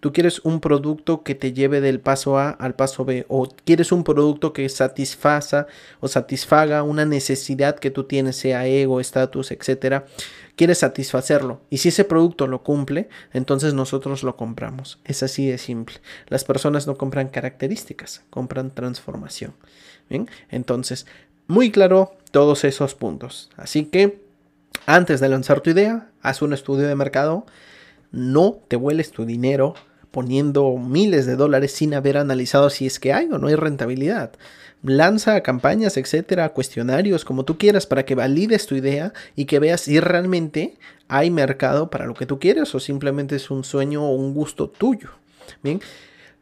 Tú 0.00 0.12
quieres 0.12 0.40
un 0.40 0.60
producto 0.60 1.22
que 1.22 1.36
te 1.36 1.52
lleve 1.52 1.80
del 1.80 2.00
paso 2.00 2.36
A 2.36 2.50
al 2.50 2.74
paso 2.74 3.04
B 3.04 3.24
o 3.28 3.48
quieres 3.64 3.92
un 3.92 4.02
producto 4.02 4.52
que 4.52 4.68
satisfaza 4.68 5.68
o 6.00 6.08
satisfaga 6.08 6.82
una 6.82 7.04
necesidad 7.04 7.78
que 7.78 7.92
tú 7.92 8.04
tienes, 8.04 8.34
sea 8.34 8.66
ego, 8.66 8.98
estatus, 8.98 9.52
etcétera 9.52 10.06
quiere 10.56 10.74
satisfacerlo. 10.74 11.60
Y 11.70 11.78
si 11.78 11.88
ese 11.88 12.04
producto 12.04 12.46
lo 12.46 12.62
cumple, 12.62 13.08
entonces 13.32 13.74
nosotros 13.74 14.22
lo 14.22 14.36
compramos. 14.36 14.98
Es 15.04 15.22
así 15.22 15.46
de 15.46 15.58
simple. 15.58 15.96
Las 16.28 16.44
personas 16.44 16.86
no 16.86 16.96
compran 16.96 17.28
características, 17.28 18.22
compran 18.30 18.74
transformación. 18.74 19.54
Bien, 20.08 20.28
entonces, 20.50 21.06
muy 21.46 21.70
claro 21.70 22.16
todos 22.30 22.64
esos 22.64 22.94
puntos. 22.94 23.50
Así 23.56 23.84
que, 23.86 24.22
antes 24.86 25.20
de 25.20 25.28
lanzar 25.28 25.60
tu 25.60 25.70
idea, 25.70 26.10
haz 26.22 26.42
un 26.42 26.52
estudio 26.52 26.88
de 26.88 26.94
mercado. 26.94 27.46
No 28.10 28.58
te 28.68 28.76
vueles 28.76 29.10
tu 29.10 29.24
dinero 29.24 29.74
poniendo 30.12 30.76
miles 30.78 31.26
de 31.26 31.34
dólares 31.34 31.72
sin 31.72 31.94
haber 31.94 32.16
analizado 32.16 32.70
si 32.70 32.86
es 32.86 33.00
que 33.00 33.12
hay 33.12 33.28
o 33.32 33.38
no 33.38 33.48
hay 33.48 33.56
rentabilidad 33.56 34.32
lanza 34.82 35.42
campañas, 35.42 35.96
etcétera, 35.96 36.48
cuestionarios, 36.50 37.24
como 37.24 37.44
tú 37.44 37.56
quieras, 37.56 37.86
para 37.86 38.04
que 38.04 38.14
valides 38.14 38.66
tu 38.66 38.74
idea 38.74 39.12
y 39.36 39.44
que 39.44 39.58
veas 39.58 39.82
si 39.82 40.00
realmente 40.00 40.76
hay 41.08 41.30
mercado 41.30 41.90
para 41.90 42.06
lo 42.06 42.14
que 42.14 42.26
tú 42.26 42.38
quieres 42.38 42.74
o 42.74 42.80
simplemente 42.80 43.36
es 43.36 43.50
un 43.50 43.64
sueño 43.64 44.04
o 44.04 44.14
un 44.14 44.34
gusto 44.34 44.68
tuyo. 44.68 45.10
Bien, 45.62 45.80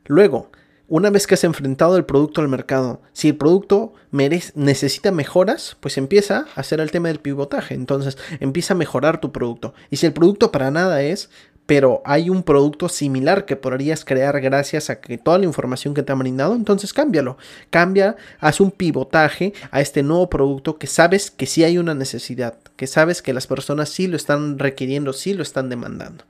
luego, 0.07 0.51
una 0.89 1.11
vez 1.11 1.27
que 1.27 1.35
has 1.35 1.45
enfrentado 1.45 1.97
el 1.97 2.05
producto 2.05 2.41
al 2.41 2.49
mercado, 2.49 3.03
si 3.13 3.29
el 3.29 3.37
producto 3.37 3.93
necesita 4.11 5.13
mejoras, 5.13 5.77
pues 5.81 5.99
empieza 5.99 6.47
a 6.55 6.61
hacer 6.61 6.81
el 6.81 6.91
tema 6.91 7.09
del 7.09 7.21
pivotaje. 7.21 7.75
Entonces 7.75 8.19
empieza 8.41 8.75
a 8.75 8.77
mejorar 8.77 9.21
tu 9.21 9.33
producto. 9.33 9.75
Y 9.91 9.97
si 9.97 10.07
el 10.07 10.13
producto 10.13 10.51
para 10.51 10.71
nada 10.71 11.03
es, 11.03 11.31
pero 11.71 12.03
hay 12.05 12.31
un 12.31 12.43
producto 12.43 12.89
similar 12.89 13.45
que 13.45 13.55
podrías 13.55 14.05
crear 14.05 14.41
gracias 14.41 14.91
a 14.91 15.01
que 15.01 15.19
toda 15.19 15.39
la 15.39 15.45
información 15.45 15.95
que 15.95 16.03
te 16.03 16.11
han 16.11 16.19
brindado, 16.19 16.57
entonces 16.57 16.93
cámbialo. 16.93 17.39
Cambia, 17.71 18.17
haz 18.41 18.59
un 18.59 18.73
pivotaje 18.73 19.53
a 19.71 19.81
este 19.81 20.03
nuevo 20.03 20.29
producto 20.29 20.79
que 20.79 20.89
sabes 20.89 21.31
que 21.31 21.47
sí 21.47 21.63
hay 21.63 21.79
una 21.79 21.95
necesidad, 21.95 22.59
que 22.75 22.89
sabes 22.89 23.23
que 23.23 23.33
las 23.33 23.47
personas 23.47 23.89
sí 23.89 24.09
lo 24.09 24.17
están 24.17 24.59
requiriendo, 24.59 25.13
sí 25.13 25.33
lo 25.33 25.45
están 25.45 25.69
demandando. 25.69 26.25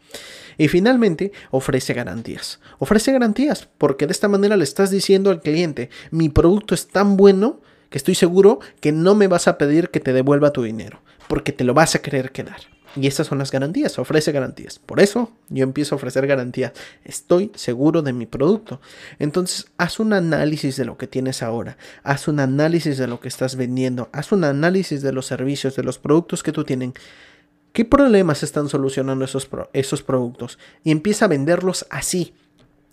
Y 0.59 0.69
finalmente, 0.69 1.33
ofrece 1.51 1.95
garantías. 1.95 2.61
Ofrece 2.79 3.11
garantías 3.11 3.67
porque 3.79 4.07
de 4.07 4.13
esta 4.13 4.29
manera 4.29 4.59
le 4.59 4.65
estás 4.65 4.91
diciendo 4.91 5.31
al 5.31 5.41
cliente, 5.41 5.89
mi 6.11 6.29
producto 6.29 6.75
es 6.75 6.89
tan 6.89 7.17
bueno 7.17 7.63
que 7.89 7.97
estoy 7.97 8.15
seguro 8.15 8.61
que 8.81 8.93
no 8.93 9.15
me 9.15 9.26
vas 9.26 9.49
a 9.49 9.57
pedir 9.57 9.89
que 9.89 10.00
te 10.00 10.13
devuelva 10.13 10.53
tu 10.53 10.65
dinero, 10.65 11.00
porque 11.29 11.53
te 11.53 11.65
lo 11.65 11.73
vas 11.73 11.95
a 11.95 12.03
querer 12.03 12.31
quedar. 12.31 12.61
Y 12.97 13.07
esas 13.07 13.29
son 13.29 13.39
las 13.39 13.53
garantías, 13.53 13.99
ofrece 13.99 14.33
garantías. 14.33 14.79
Por 14.79 15.00
eso 15.00 15.31
yo 15.49 15.63
empiezo 15.63 15.95
a 15.95 15.97
ofrecer 15.97 16.26
garantías. 16.26 16.73
Estoy 17.05 17.53
seguro 17.55 18.03
de 18.03 18.13
mi 18.13 18.26
producto. 18.26 18.81
Entonces, 19.19 19.71
haz 19.79 20.00
un 20.00 20.13
análisis 20.13 20.76
de 20.76 20.85
lo 20.85 20.99
que 20.99 21.07
tienes 21.07 21.43
ahora. 21.43 21.76
Haz 22.03 22.26
un 22.26 22.41
análisis 22.41 22.99
de 22.99 23.07
lo 23.07 23.21
que 23.21 23.29
estás 23.29 23.57
vendiendo. 23.57 24.09
Haz 24.13 24.33
un 24.33 24.45
análisis 24.45 25.03
de 25.03 25.13
los 25.13 25.26
servicios, 25.26 25.76
de 25.76 25.85
los 25.85 25.99
productos 25.99 26.43
que 26.43 26.53
tú 26.53 26.65
tienes. 26.65 26.93
¿Qué 27.73 27.85
problemas 27.85 28.43
están 28.43 28.69
solucionando 28.69 29.25
esos, 29.25 29.49
esos 29.73 30.03
productos? 30.03 30.59
Y 30.83 30.91
empieza 30.91 31.26
a 31.26 31.29
venderlos 31.29 31.87
así 31.91 32.35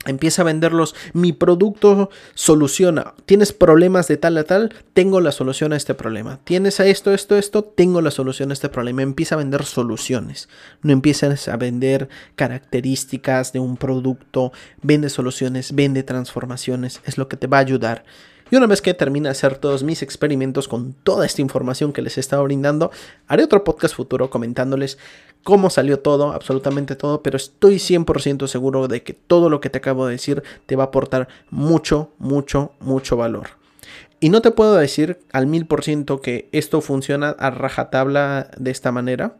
empieza 0.08 0.41
a 0.41 0.46
venderlos, 0.46 0.96
mi 1.13 1.34
producto 1.34 2.10
soluciona, 2.34 3.13
tienes 3.26 3.54
problemas 3.54 4.08
de 4.08 4.17
tal 4.17 4.38
a 4.38 4.43
tal, 4.43 4.74
tengo 4.93 5.22
la 5.22 5.32
solución 5.32 5.74
a 5.74 5.78
este 5.78 5.93
problema, 5.93 6.39
tienes 6.43 6.80
a 6.80 6.86
esto, 6.86 7.13
esto, 7.13 7.38
esto, 7.38 7.63
tengo 7.63 8.02
la 8.02 8.12
solución 8.12 8.50
a 8.50 8.54
este 8.54 8.70
problema, 8.70 9.02
empieza 9.02 9.36
a 9.36 9.39
vender 9.39 9.65
soluciones, 9.65 10.50
no 10.82 10.93
empiezas 10.93 11.48
a 11.48 11.58
vender 11.58 12.10
características 12.36 13.54
de 13.54 13.60
un 13.60 13.78
producto, 13.78 14.52
vende 14.82 15.10
soluciones, 15.10 15.74
vende 15.76 16.04
transformaciones, 16.04 17.02
es 17.06 17.17
lo 17.17 17.28
que 17.28 17.38
te 17.38 17.48
va 17.48 17.58
a 17.58 17.62
ayudar. 17.62 18.06
Y 18.50 18.56
una 18.56 18.68
vez 18.68 18.82
que 18.82 18.94
termine 18.94 19.28
de 19.28 19.32
hacer 19.32 19.58
todos 19.58 19.84
mis 19.84 20.02
experimentos 20.02 20.68
con 20.68 20.94
toda 20.94 21.26
esta 21.26 21.42
información 21.42 21.92
que 21.92 22.02
les 22.02 22.18
he 22.18 22.22
estado 22.22 22.44
brindando, 22.44 22.92
haré 23.28 23.44
otro 23.44 23.64
podcast 23.64 23.96
futuro 23.96 24.30
comentándoles 24.30 24.98
cómo 25.44 25.70
salió 25.70 26.00
todo, 26.00 26.32
absolutamente 26.32 26.96
todo, 26.96 27.24
pero 27.24 27.38
estoy 27.38 27.76
100% 27.76 28.48
seguro 28.48 28.88
de 28.88 29.04
que 29.04 29.14
todo 29.14 29.50
lo 29.50 29.60
que 29.60 29.70
te 29.70 29.78
acabo 29.78 30.06
de 30.06 30.14
decir 30.14 30.44
te 30.66 30.76
va 30.76 30.84
a 30.84 30.88
aportar 30.88 31.28
mucho, 31.50 32.12
mucho, 32.20 32.72
mucho 32.80 33.18
valor. 33.18 33.50
Y 34.20 34.30
no 34.30 34.42
te 34.42 34.52
puedo 34.52 34.76
decir 34.76 35.20
al 35.32 35.46
mil 35.46 35.68
por 35.68 35.84
ciento 35.84 36.22
que 36.22 36.50
esto 36.52 36.82
funciona 36.82 37.30
a 37.30 37.52
rajatabla 37.52 38.50
de 38.58 38.72
esta 38.72 38.92
manera, 38.92 39.38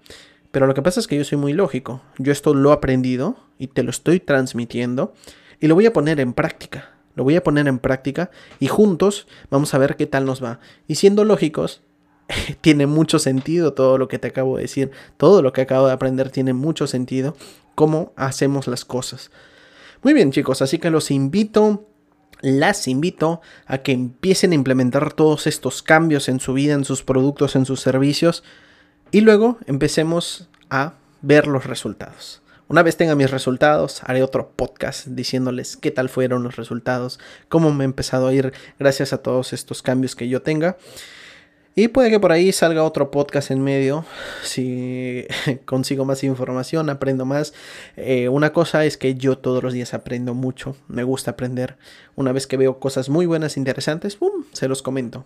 pero 0.52 0.67
lo 0.67 0.74
que 0.74 0.82
pasa 0.82 1.00
es 1.00 1.08
que 1.08 1.17
yo 1.17 1.24
soy 1.24 1.38
muy 1.38 1.54
lógico. 1.54 2.02
Yo 2.17 2.32
esto 2.32 2.54
lo 2.54 2.72
he 2.72 2.74
aprendido 2.74 3.38
y 3.58 3.67
te 3.67 3.84
lo 3.84 3.89
estoy 3.89 4.20
transmitiendo 4.20 5.13
y 5.60 5.67
lo 5.67 5.76
voy 5.76 5.86
a 5.88 5.93
poner 5.93 6.20
en 6.20 6.34
práctica. 6.34 6.96
Lo 7.17 7.23
voy 7.23 7.36
a 7.36 7.43
poner 7.43 7.67
en 7.67 7.80
práctica 7.80 8.30
y 8.60 8.67
juntos 8.67 9.27
vamos 9.49 9.73
a 9.73 9.80
ver 9.80 9.95
qué 9.95 10.06
tal 10.06 10.25
nos 10.25 10.41
va. 10.41 10.60
Y 10.88 10.95
siendo 10.95 11.25
lógicos, 11.25 11.82
tiene 12.62 12.86
mucho 12.86 13.17
sentido 13.17 13.73
todo 13.73 13.97
lo 13.97 14.08
que 14.08 14.19
te 14.19 14.27
acabo 14.27 14.58
de 14.58 14.62
decir. 14.63 14.91
Todo 15.17 15.41
lo 15.41 15.51
que 15.51 15.62
acabo 15.62 15.88
de 15.88 15.93
aprender 15.93 16.30
tiene 16.30 16.53
mucho 16.53 16.86
sentido. 16.86 17.36
Cómo 17.73 18.13
hacemos 18.15 18.67
las 18.67 18.86
cosas. 18.86 19.32
Muy 20.03 20.13
bien 20.13 20.32
chicos, 20.32 20.62
así 20.62 20.77
que 20.77 20.91
los 20.91 21.10
invito 21.10 21.88
las 22.41 22.88
invito 22.88 23.41
a 23.65 23.80
que 23.80 23.93
empiecen 23.93 24.51
a 24.51 24.56
implementar 24.56 25.12
todos 25.12 25.47
estos 25.47 25.82
cambios 25.82 26.30
en 26.30 26.39
su 26.39 26.53
vida, 26.53 26.75
en 26.75 26.86
sus 26.86 27.01
productos, 27.01 27.56
en 27.56 27.65
sus 27.65 27.82
servicios 27.82 28.43
y 29.10 29.21
luego 29.21 29.58
empecemos 29.65 30.47
a 30.69 30.93
ver 31.23 31.47
los 31.47 31.65
resultados. 31.65 32.43
Una 32.69 32.84
vez 32.84 32.97
tenga 32.97 33.15
mis 33.15 33.32
resultados, 33.32 34.01
haré 34.03 34.23
otro 34.23 34.51
podcast 34.53 35.08
diciéndoles 35.08 35.77
qué 35.77 35.89
tal 35.89 36.10
fueron 36.10 36.43
los 36.43 36.58
resultados, 36.58 37.17
cómo 37.47 37.73
me 37.73 37.86
he 37.86 37.86
empezado 37.86 38.27
a 38.27 38.34
ir 38.34 38.51
gracias 38.77 39.13
a 39.13 39.19
todos 39.19 39.53
estos 39.53 39.82
cambios 39.82 40.17
que 40.17 40.27
yo 40.27 40.41
tenga. 40.41 40.75
Y 41.75 41.88
puede 41.88 42.10
que 42.10 42.19
por 42.19 42.34
ahí 42.34 42.51
salga 42.51 42.84
otro 42.84 43.10
podcast 43.10 43.51
en 43.51 43.63
medio, 43.63 44.03
si 44.43 45.25
consigo 45.65 46.03
más 46.03 46.25
información, 46.25 46.89
aprendo 46.89 47.23
más. 47.23 47.53
Eh, 47.95 48.27
una 48.27 48.51
cosa 48.51 48.84
es 48.84 48.97
que 48.97 49.15
yo 49.15 49.38
todos 49.38 49.63
los 49.63 49.71
días 49.71 49.93
aprendo 49.93 50.34
mucho, 50.34 50.75
me 50.89 51.03
gusta 51.03 51.32
aprender. 51.32 51.77
Una 52.15 52.34
vez 52.34 52.47
que 52.47 52.58
veo 52.58 52.80
cosas 52.80 53.08
muy 53.08 53.25
buenas, 53.27 53.56
interesantes, 53.56 54.17
¡pum! 54.17 54.43
se 54.51 54.67
los 54.67 54.82
comento. 54.82 55.25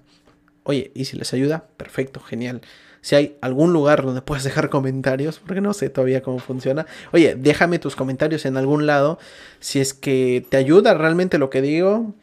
Oye, 0.62 0.91
¿y 0.93 1.06
si 1.06 1.17
les 1.17 1.34
ayuda? 1.34 1.65
Perfecto, 1.77 2.19
genial 2.19 2.62
si 3.02 3.16
hay 3.16 3.38
algún 3.42 3.74
lugar 3.74 4.04
donde 4.04 4.22
puedas 4.22 4.44
dejar 4.44 4.70
comentarios, 4.70 5.40
porque 5.40 5.62
no 5.62 5.74
sé 5.74 5.90
todavía 5.90 6.22
cómo 6.22 6.40
funciona. 6.40 6.86
Oye, 7.12 7.36
déjame 7.36 7.80
tus 7.80 7.96
comentarios 7.96 8.46
en 8.46 8.58
algún 8.58 8.86
lado. 8.86 9.20
Si 9.60 9.80
es 9.80 9.94
que 9.94 10.46
te 10.50 10.58
ayuda 10.58 10.94
realmente 10.94 11.38
lo 11.38 11.50
que 11.50 11.62
digo. 11.62 12.14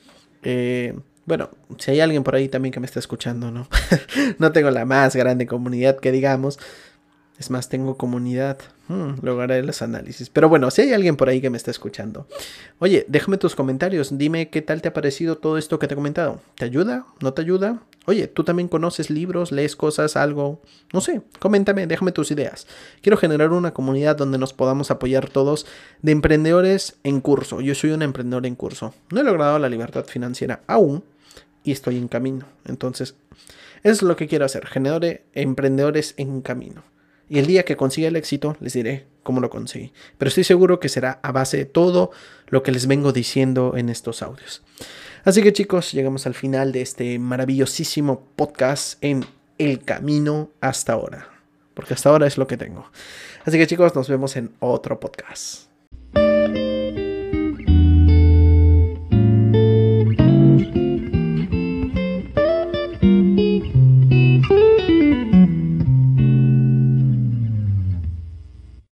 Eh, 0.43 0.97
bueno, 1.27 1.51
si 1.79 1.91
hay 1.91 2.01
alguien 2.01 2.23
por 2.23 2.37
ahí 2.37 2.49
también 2.49 2.73
que 2.73 2.81
me 2.81 2.87
está 2.87 3.01
escuchando, 3.01 3.51
¿no? 3.51 3.69
no 4.39 4.53
tengo 4.53 4.71
la 4.71 4.85
más 4.85 5.15
grande 5.15 5.47
comunidad 5.47 5.99
que 5.99 6.13
digamos. 6.13 6.59
Es 7.39 7.51
más, 7.51 7.69
tengo 7.69 7.97
comunidad. 7.97 8.59
Hmm, 8.89 9.15
luego 9.23 9.43
haré 9.43 9.63
los 9.63 9.81
análisis. 9.81 10.29
Pero 10.29 10.49
bueno, 10.49 10.71
si 10.71 10.83
hay 10.83 10.93
alguien 10.93 11.17
por 11.17 11.29
ahí 11.29 11.41
que 11.41 11.51
me 11.51 11.57
está 11.57 11.71
escuchando. 11.71 12.27
Oye, 12.81 13.05
déjame 13.09 13.39
tus 13.39 13.55
comentarios. 13.55 14.19
Dime 14.19 14.51
qué 14.51 14.61
tal 14.61 14.83
te 14.83 14.89
ha 14.89 14.93
parecido 14.93 15.39
todo 15.39 15.57
esto 15.57 15.79
que 15.79 15.87
te 15.87 15.95
he 15.95 15.97
comentado. 15.97 16.41
¿Te 16.57 16.65
ayuda? 16.65 17.07
¿No 17.21 17.33
te 17.33 17.43
ayuda? 17.43 17.81
Oye, 18.07 18.27
tú 18.27 18.43
también 18.43 18.69
conoces 18.69 19.11
libros, 19.11 19.53
lees 19.53 19.77
cosas, 19.77 20.17
algo. 20.17 20.63
No 20.93 21.01
sé, 21.01 21.21
coméntame, 21.39 21.87
déjame 21.87 22.11
tus 22.11 22.31
ideas. 22.31 22.67
Quiero 23.03 23.19
generar 23.19 23.53
una 23.53 23.73
comunidad 23.73 24.17
donde 24.17 24.39
nos 24.39 24.53
podamos 24.53 24.91
apoyar 24.91 25.29
todos 25.29 25.67
de 26.03 26.13
emprendedores 26.13 26.97
en 27.05 27.21
curso. 27.21 27.61
Yo 27.61 27.75
soy 27.75 27.91
un 27.91 28.03
emprendedor 28.03 28.47
en 28.47 28.57
curso. 28.57 28.95
No 29.11 29.21
he 29.21 29.25
logrado 29.25 29.59
la 29.59 29.69
libertad 29.69 30.07
financiera 30.07 30.63
aún 30.67 31.05
y 31.63 31.73
estoy 31.73 31.99
en 31.99 32.09
camino. 32.09 32.47
Entonces, 32.65 33.15
es 33.83 34.03
lo 34.03 34.17
que 34.17 34.27
quiero 34.27 34.47
hacer. 34.47 34.67
Generar 34.67 35.21
emprendedores 35.35 36.15
en 36.17 36.41
camino. 36.41 36.83
Y 37.29 37.39
el 37.39 37.47
día 37.47 37.65
que 37.65 37.77
consiga 37.77 38.09
el 38.09 38.17
éxito, 38.17 38.57
les 38.61 38.73
diré 38.73 39.07
cómo 39.23 39.41
lo 39.41 39.51
conseguí. 39.51 39.93
Pero 40.17 40.29
estoy 40.29 40.45
seguro 40.45 40.81
que 40.81 40.89
será 40.89 41.21
a 41.23 41.33
base 41.33 41.59
de 41.59 41.65
todo 41.67 42.11
lo 42.49 42.63
que 42.63 42.73
les 42.73 42.87
vengo 42.87 43.13
diciendo 43.13 43.75
en 43.77 43.89
estos 43.91 44.23
audios. 44.23 44.63
Así 45.25 45.43
que 45.43 45.53
chicos, 45.53 45.93
llegamos 45.93 46.27
al 46.27 46.35
final 46.35 46.73
de 46.73 46.81
este 46.81 47.19
maravillosísimo 47.19 48.27
podcast 48.37 49.03
en 49.03 49.27
El 49.59 49.85
Camino 49.85 50.51
hasta 50.61 50.95
ahora. 50.95 51.29
Porque 51.75 51.95
hasta 51.95 52.09
ahora 52.09 52.27
es 52.27 52.39
lo 52.39 52.47
que 52.47 52.57
tengo. 52.57 52.91
Así 53.45 53.59
que 53.59 53.67
chicos, 53.67 53.95
nos 53.95 54.09
vemos 54.09 54.37
en 54.37 54.53
otro 54.61 54.99
podcast. 54.99 55.68